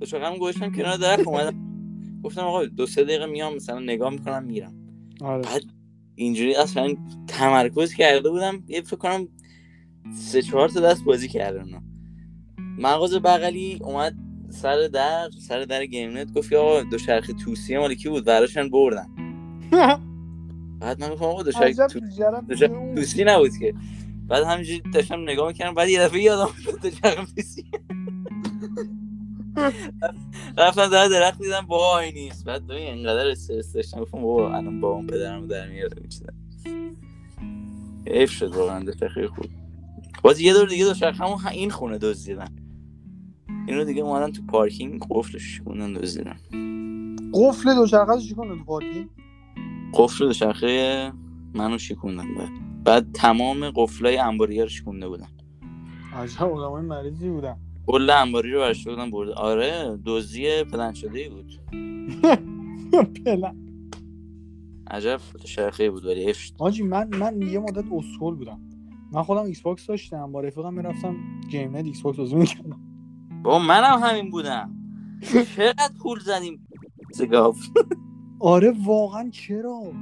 [0.00, 1.54] دوچرخه هم گوشتم کنار درخت اومدم.
[2.24, 4.87] گفتم آقا دو سه دقیقه میام مثلا نگاه می‌کنم میرم.
[5.20, 5.42] آره.
[5.42, 5.62] بعد
[6.14, 6.94] اینجوری اصلا
[7.26, 8.62] تمرکز کرده بودم.
[8.68, 9.28] یه فکر کنم
[10.14, 11.82] سه چهار تا دست بازی کرده اونا.
[12.78, 14.16] مغازه بغلی اومد
[14.50, 19.08] سر در سر در گیم نت گفت آقا دوچرخه توسیه مال کی بود؟ براشن بردن.
[20.80, 22.00] بعد من گفتم آقا دوچرخه عجب تو...
[22.96, 23.74] توسی نبود که.
[24.28, 27.64] بعد همینجوری داشتم نگاه می‌کردم بعد یه دفعه یادم افتاد دوچرخه توسی.
[30.58, 32.44] رفتم در درخت دیدم وای نیست.
[32.44, 34.00] بعد ببین انقدر استرس داشتم.
[34.00, 36.34] گفتم بابا الان بابام پدرمو در میچیدم
[38.06, 39.46] حیف شد واقعا دوچرخه خوب.
[40.22, 42.48] باز یه دور دیگه دوچرخه همون این خونه دزدیدن
[43.68, 46.36] اینو دیگه اومدن تو پارکینگ قفلش شکوندن دزدیدن
[47.34, 49.08] قفل دوچرخه رو چیکار تو پارکینگ؟
[49.94, 51.12] قفل دوچرخه
[51.54, 52.48] منو شکوندن بعد.
[52.84, 55.28] بعد تمام قفلای انباری رو شکونده بودن.
[56.12, 57.56] عجب آدمای مریضی بودن.
[57.88, 59.34] کل انباری رو برشته بودن برده.
[59.34, 61.60] آره دزدی پلن شده ای بود.
[63.26, 63.56] پلن.
[64.90, 68.60] عجب دوچرخه بود ولی شد حاجی من من یه مدت اسکول بودم.
[69.12, 71.16] من خودم ایکس باکس داشتم با رفیقم می‌رفتم
[71.50, 72.80] گیم نت ایکس باکس بازی می‌کردم.
[73.44, 74.76] با منم همین بودم.
[75.56, 76.68] چقدر پول زدیم؟
[78.40, 79.92] آره واقعا چرا؟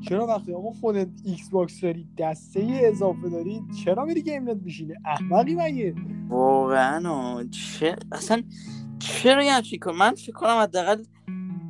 [0.00, 4.94] چرا وقتی آقا خودت ایکس باکس داری دسته اضافه داری چرا میری گیم نت میشینی؟
[5.04, 5.94] احمقی مگه؟
[6.28, 7.44] واقعا.
[7.50, 8.42] چه اصلا
[8.98, 11.02] چرا یه همچین کار من فکر کنم حداقل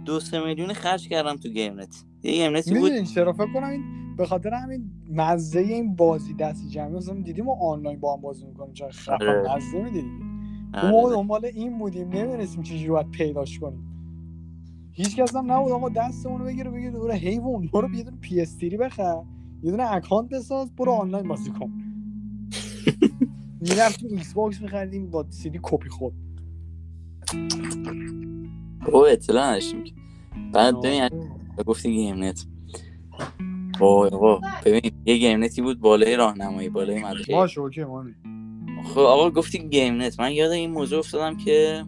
[0.04, 2.04] دو سه میلیون خرج کردم تو گیم نت.
[2.22, 3.02] یه گیم نتی بود.
[3.02, 3.82] چرا؟ فکر کنم این
[4.16, 8.46] به خاطر همین مزه این بازی دستی جمعی مثلا دیدیم ما آنلاین با هم بازی
[8.46, 9.56] می‌کنیم چرا خفن آره.
[9.56, 10.10] مزه می‌دیدی
[10.74, 10.90] آره.
[10.90, 13.95] ما دنبال این بودیم نمی‌دونستیم چجوری باید پیداش کنیم.
[14.96, 16.90] هیچ کس هم نبود آقا دستمون رو بگیره بگه.
[16.90, 19.22] دوره حیوان برو یه دونه PS بخر.
[19.62, 21.72] یه دونه اکانت بساز برو آنلاین بازی کن.
[23.60, 26.12] می‌رفتیم ایکس باکس میخریدیم با سیدی کپی خود
[28.92, 29.84] او اطلاع نداشتیم
[30.52, 31.08] بعد ببین
[31.66, 32.46] گفتی گیم نت.
[33.80, 37.32] وای آقا ببین یه گیم نتی بود بالای راهنمایی بالای مدرسه.
[37.32, 38.14] باشه okay mommy
[38.84, 40.20] خب آقا گفتی گیم نت.
[40.20, 41.84] من یاد این موضوع افتادم که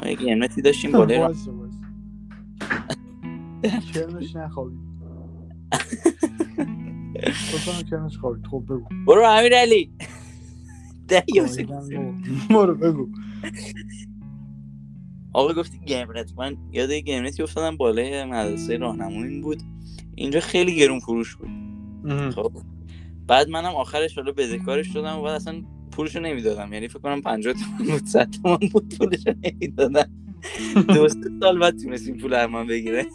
[0.00, 1.78] ما یه گیم نتی داشتیم وایسا وایسا
[3.94, 4.78] کرمش نخوابید.
[7.90, 8.46] کرمش خوابید.
[8.46, 8.84] خب بگو.
[9.06, 9.92] برو امیر علی.
[12.50, 12.74] برو.
[12.74, 13.08] بگو.
[15.32, 19.62] آقا گفتی گیم نت من یاد یه گیم نتی افتادم بالای مدرسه راهنمایی بود.
[20.14, 21.48] اینجا خیلی گرون فروش بود
[22.34, 22.52] خب
[23.26, 25.62] بعد منم آخرش حالا بدهکارش شدم و بعد اصلا
[25.92, 26.72] پولشو نمی‌دادم.
[26.72, 30.10] یعنی فکر کنم 50 تومن بود 100 تومن بود پولشو نمی‌دادم.
[30.88, 33.06] دو سه سال بعد تونستیم پول من بگیره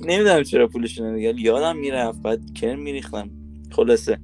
[0.00, 3.30] نمی‌دونم چرا پولشو نمی‌داد یادم می‌رفت بعد کرم میریختم.
[3.70, 4.18] خلاصه.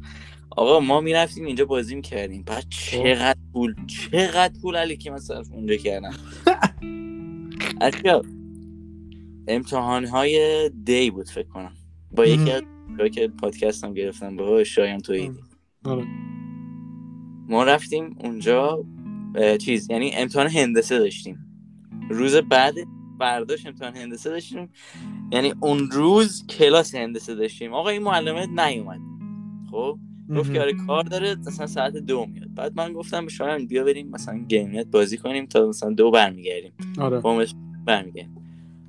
[0.51, 5.53] آقا ما می‌رفتیم اینجا بازی می‌کردیم بعد چقدر پول چقدر پول علی که من صرف
[5.53, 6.15] اونجا کردم.
[7.81, 8.23] اشیا
[9.49, 11.73] امتحان های دی بود فکر کنم.
[12.11, 12.63] با یکی از
[13.15, 15.41] که پادکست هم گرفتم با شایان توییدی
[15.85, 16.05] آره.
[17.49, 18.85] ما رفتیم اونجا
[19.59, 21.39] چیز یعنی امتحان هندسه داشتیم.
[22.11, 22.75] روز بعد
[23.19, 24.69] برداشت امتحان هندسه داشتیم.
[25.33, 27.75] یعنی اون روز کلاس هندسه داشتیم.
[27.75, 29.01] آقا این معلمه نیومد.
[29.71, 29.99] خب؟
[30.37, 32.55] گفت که آره کار داره مثلا ساعت دو میاد.
[32.55, 36.73] بعد من گفتم به شایان بیا بریم مثلا گیمنت بازی کنیم تا مثلا دو برمیگردیم.
[36.99, 37.47] آره.
[37.85, 38.37] برمیگردیم.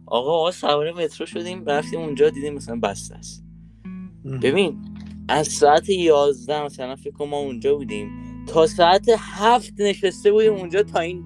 [0.05, 3.43] آقا آقا سوار مترو شدیم رفتیم اونجا دیدیم مثلا بسته است.
[4.41, 4.77] ببین
[5.29, 8.26] از ساعت 11 مثلا فکر ما اونجا بودیم.
[8.47, 11.23] تا ساعت هفت نشسته بودیم اونجا تا این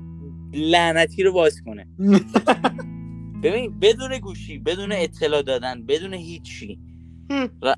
[0.53, 1.87] لعنتی رو باز کنه.
[3.43, 6.79] ببین بدون گوشی بدون اطلاع دادن بدون هیچی.
[7.63, 7.73] ر-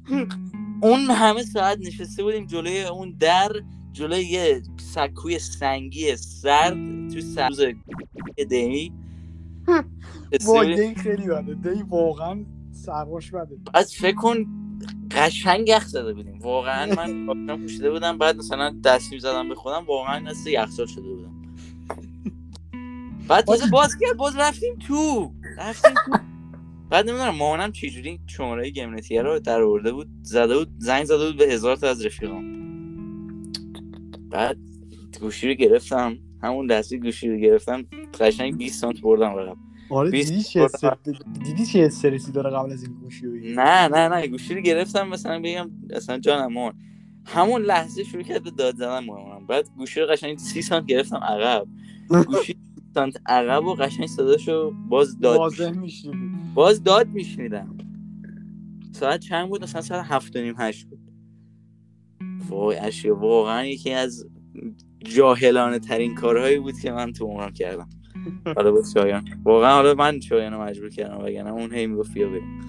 [0.82, 3.52] اون همه ساعت نشسته بودیم جلوی اون در
[3.92, 6.74] جلوی یه سکوی سنگی سرد
[7.14, 7.62] تو سرز
[8.50, 8.94] دی
[10.46, 11.54] وای دی خیلی بده.
[11.74, 13.56] دی واقعا سرماش بده.
[13.74, 14.46] بعد فکر کن
[15.12, 16.40] قشنگ یخ زده بودیم.
[16.40, 21.02] واقعا من کاپشن پوشیده بودم بعد مثلا دست زدم به خودم واقعا مثل یخچال شده
[21.02, 21.34] بودم.
[23.28, 25.34] بعد تازه باز کرد باز رفتیم تو.
[25.58, 26.12] رفتیم تو.
[26.90, 31.38] بعد نمی‌دونم مامانم چجوری شماره گمنتیه رو در آورده بود زده بود زنگ زده بود
[31.38, 32.64] به هزار تا از رفیقام.
[34.30, 34.58] بعد
[35.22, 37.86] گوشی رو گرفتم همون دستی گوشی رو گرفتم
[38.20, 39.58] قشنگ 20 سانت بردم عقب
[39.90, 40.62] آره دیدی چه.
[40.62, 40.98] استر-
[41.46, 45.08] دیدی چه استرسی داره قبل از این گوشی بگیری؟ نه نه نه گوشی رو گرفتم
[45.10, 46.74] مثلا بگم اصلا جانم مون
[47.26, 51.18] همون لحظه شروع کرد به داد زدن مامانم بعد گوشی رو قشنگ سی سانت گرفتم
[51.18, 51.68] عقب.
[52.28, 55.40] گوشی 30 سانت عقب و قشنگ صداشو باز داد
[55.78, 56.54] می‌شنیدم.
[56.56, 57.78] باز داد میشنیدم.
[58.94, 61.00] ساعت چند بود؟ مثلا ساعت هفت و نیم هشت بود.
[62.50, 64.28] وای اشیا واقعا یکی از
[65.06, 67.90] جاهلانه ترین کارهایی بود که من تو عمرم کردم.
[68.56, 69.28] حالا با شایان.
[69.44, 72.62] واقعا حالا من شایان رو مجبور کردم وگرنه اون هی می‌گفت بیا بریم.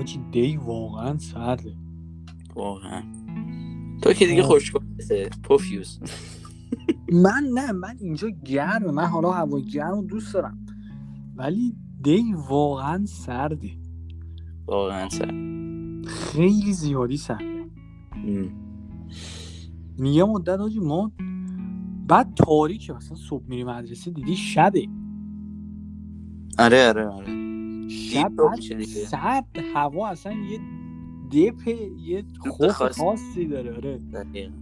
[0.00, 1.76] آجی دی واقعا سرده.
[2.54, 3.02] واقعا.
[4.02, 4.42] تو که دیگه.
[4.42, 6.00] خوشگله پوفیوز.
[7.12, 8.90] من نه من اینجا گرمه.
[8.90, 10.66] من حالا هوا گرم رو دوست دارم.
[11.36, 13.70] ولی دی واقعا سرده.
[14.66, 15.30] واقعا سر.
[16.06, 17.70] خیلی زیادی سرده.
[19.98, 21.12] یه مدت آجی ما
[22.10, 24.88] بعد تاریکه مثلا صبح میری مدرسه دیدی شبه
[26.58, 27.88] آره آره آره.
[27.88, 28.32] شب.
[29.06, 30.60] سرد هوا اصلا یه
[31.32, 33.46] دپ یه خوف خاصی.
[33.46, 34.52] داره آره.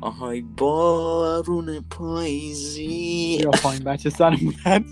[0.00, 3.38] آهای بارون پاییزی.
[3.40, 4.84] یا پایین بچه سرمون درد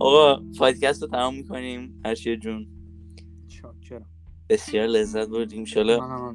[0.00, 2.02] آقا پادکست رو تمام می‌کنیم.
[2.04, 2.66] هرشی جون.
[4.50, 5.64] بسیار لذت بردیم
[6.00, 6.34] هم.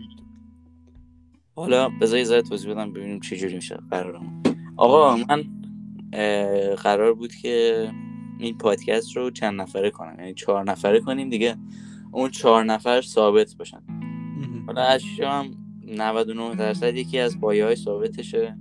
[1.57, 4.43] حالا بذار یه توضیح بدم ببینیم چه جوری میشه قرارمون.
[4.77, 5.43] آقا من
[6.75, 7.87] قرار بود که
[8.39, 10.15] این پادکست رو چند نفره کنم.
[10.19, 11.55] یعنی چهار نفره کنیم دیگه.
[12.11, 13.81] اون چهار نفر ثابت باشن.
[14.67, 15.51] حالا اشیا هم
[15.87, 18.57] 99 درصد یکی از پایه های ثابتشه.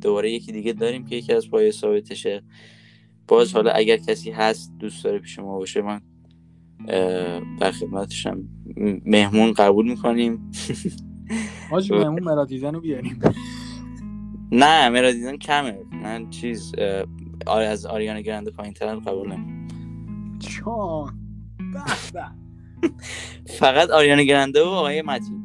[0.00, 2.42] دوباره یکی دیگه داریم که یکی از پایه ثابتشه.
[3.28, 6.00] باز حالا اگر کسی هست دوست داره پیش ما باشه من
[7.60, 8.48] در خدمتشم
[9.06, 10.40] مهمون قبول می‌کنیم.
[11.70, 13.20] حاجی مهمون مرا دیدن رو بیاریم.
[14.52, 15.78] نه مرا دیدن کمه.
[16.02, 16.74] من چیز
[17.46, 19.68] آره از آریانا گرنده پایین تر قبول نمی
[20.38, 21.18] چان
[23.46, 25.42] فقط آریانا گرنده و آقای متین.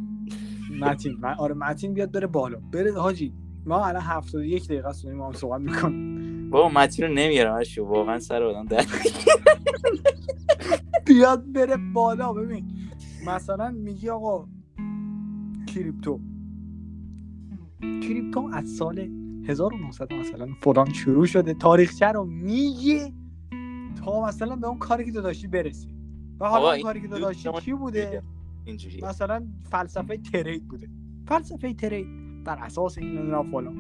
[0.80, 1.18] متین.
[1.20, 2.60] من آره متین بیاد بره بالا.
[2.72, 3.34] بره حاجی.
[3.66, 6.50] ما الان 71 دقیقه است ما هم صحبت می‌کنیم.
[6.50, 8.86] بابا متین رو نمیارم اشو واقعا سر آدم در
[11.06, 12.72] بیاد بره بالا ببین.
[13.28, 14.48] مثلا میگی آقا
[15.74, 16.20] کریپتو.
[17.82, 19.00] کریپتو از سال
[19.48, 21.54] 1900 مثلا فلان شروع شده.
[21.54, 23.14] تاریخچه رو میگه
[24.06, 25.96] تا مثلا به اون کاری که تو داشتی برسی.
[26.40, 28.24] و حالا اون کاری که تو داشتی چی بوده؟
[28.66, 30.90] اینجوری مثلا فلسفه ترید بوده.
[31.28, 32.08] فلسفه ترید
[32.44, 33.74] بر اساس این نمی‌دونم فلان.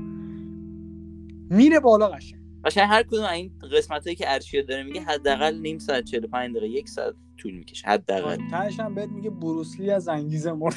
[1.49, 2.39] میره بالا قشنگ.
[2.65, 6.67] قشنگ هر کدوم این قسمت هایی که ارشیا داره میگه حداقل نیم ساعت 45 دقیقه
[6.69, 7.87] یک ساعت طول می‌کشه.
[7.87, 8.37] حداقل.
[8.51, 10.75] تهش هم بهت میگه بروسلی از انگیزه مرد.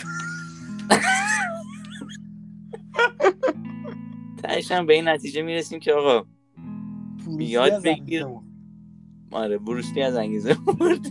[4.43, 6.26] تهش هم به این نتیجه می‌رسیم که آقا
[7.26, 8.26] بروسلی یاد از انگیزه بگیر.
[9.30, 11.07] آره بروسلی از انگیزه مرد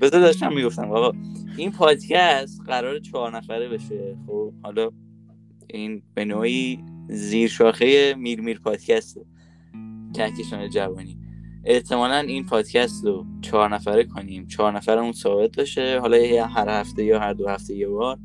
[0.00, 1.12] بذار داشتم می‌گفتم آقا
[1.56, 4.16] این پادکست قرار چهار نفره بشه.
[4.26, 4.90] خب حالا
[5.70, 9.20] این به نوعی زیر شاخه میر میر پادکسته
[10.14, 11.18] کهکشان جوانی.
[11.64, 14.46] احتمالا این پادکست رو چهار نفره کنیم.
[14.46, 18.18] چهار نفرمون ثابت باشه حالا یه هر هفته یا هر دو هفته یه بار.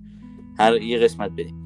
[0.59, 1.63] هر یه قسمت بدیم.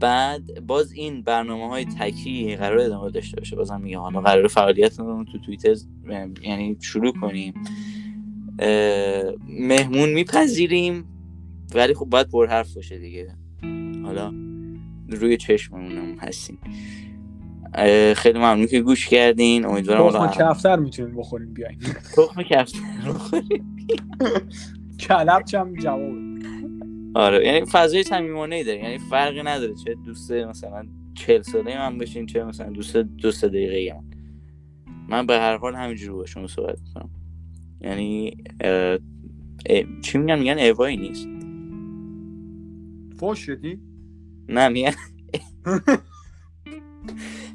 [0.00, 3.56] بعد باز این برنامه های تکی قرار ادامه داشته باشه.
[3.56, 5.74] بازم میگم حالا قرار فعالیت رو تو توییتر
[6.42, 7.54] یعنی شروع کنیم.
[9.48, 11.04] مهمون میپذیریم
[11.74, 13.34] ولی خب باید پر حرف باشه دیگه.
[14.04, 14.32] حالا
[15.08, 16.58] روی چشممون هستیم.
[18.16, 19.64] خیلی ممنون که گوش کردین.
[19.64, 21.78] امیدوارم تخم کفتر می‌تونیم بخوریم بیاین.
[22.16, 23.76] تخم کفتر بخوریم.
[25.00, 26.27] کلب هم جواب
[27.14, 31.98] آره یعنی فضای صمیمانه ای داره یعنی فرقی نداره چه دوست مثلا 40 ساله من
[31.98, 34.04] بشین چه مثلا دوست دو سه دقیقه من.
[35.08, 37.10] من به هر حال همینجوری با شما صحبت می‌کنم.
[37.80, 38.98] یعنی اه،
[39.66, 41.28] اه، چی میگن؟ میگن اوایی نیست.
[43.20, 43.80] فوش شدی؟
[44.48, 44.92] نه میگن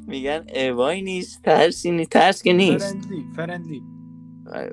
[0.08, 2.94] میگن اوایی نیست ترسی نیست ترس که نیست.
[2.94, 3.82] فرندلی فرندلی.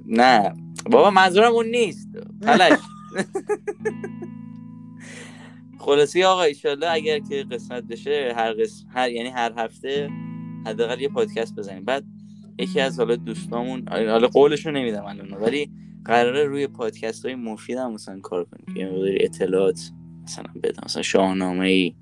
[0.06, 0.54] نه
[0.92, 2.10] بابا منظورم اون نیست.
[2.42, 2.80] پلش.
[5.82, 10.10] خلاصی آقا ایشالله اگر که قسمت بشه هر قسم هر یعنی هر هفته
[10.66, 11.86] حداقل یه پادکست بزنیم.
[11.86, 12.04] بعد
[12.60, 15.72] یکی از حالا دوستامون حالا قولشو نمیدم الان ولی
[16.06, 18.76] قراره روی پادکست های مفید هم مثلا کار کنیم.
[18.76, 19.92] که مقداری اطلاعات
[20.24, 21.96] مثلا بدم مثلا شاهنامه ای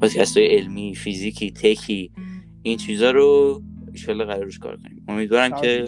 [0.00, 2.12] پادکست های علمی فیزیکی تکی
[2.62, 3.62] این چیزا رو
[3.92, 5.04] ایشالله قرار روش کار کنیم.
[5.08, 5.86] امیدوارم که.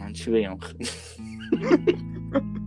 [0.00, 0.58] من چی بگم؟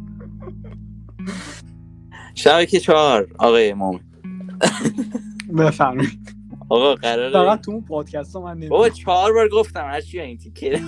[2.35, 3.99] شبکه چهار آقای مومن
[5.57, 6.35] بفرمایید.
[6.69, 10.37] آقا قراره فقط تو اون پادکست من بابا نمی‌دونم چهار بار گفتم هر چی این
[10.37, 10.81] تیکه.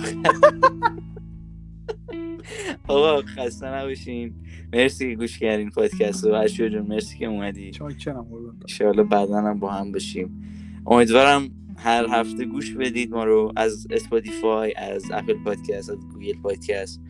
[2.88, 4.34] آقا خسته نباشین.
[4.72, 6.34] مرسی که گوش کردین پادکست رو.
[6.34, 7.70] اشیا جون مرسی که اومدی.
[7.70, 8.26] چاکرم.
[8.60, 10.42] انشاءالله بعدا هم با هم باشیم
[10.86, 17.00] امیدوارم هر هفته گوش بدید ما رو از اسپاتیفای از اپل پادکست از گوگل پادکست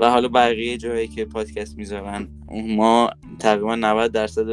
[0.00, 2.28] و حالا بقیه جایی که پادکست می‌ذارن
[2.66, 4.46] ما تقریبا 90 درصد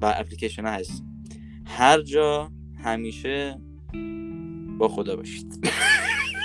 [0.00, 1.04] با اپلیکیشن هست.
[1.66, 2.50] هر جا
[2.84, 3.60] همیشه
[4.78, 5.68] با خدا باشید.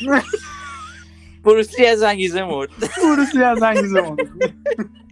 [1.43, 2.69] بروسی از انگیزه مرد.
[3.03, 4.15] بروسی از انگیزه ما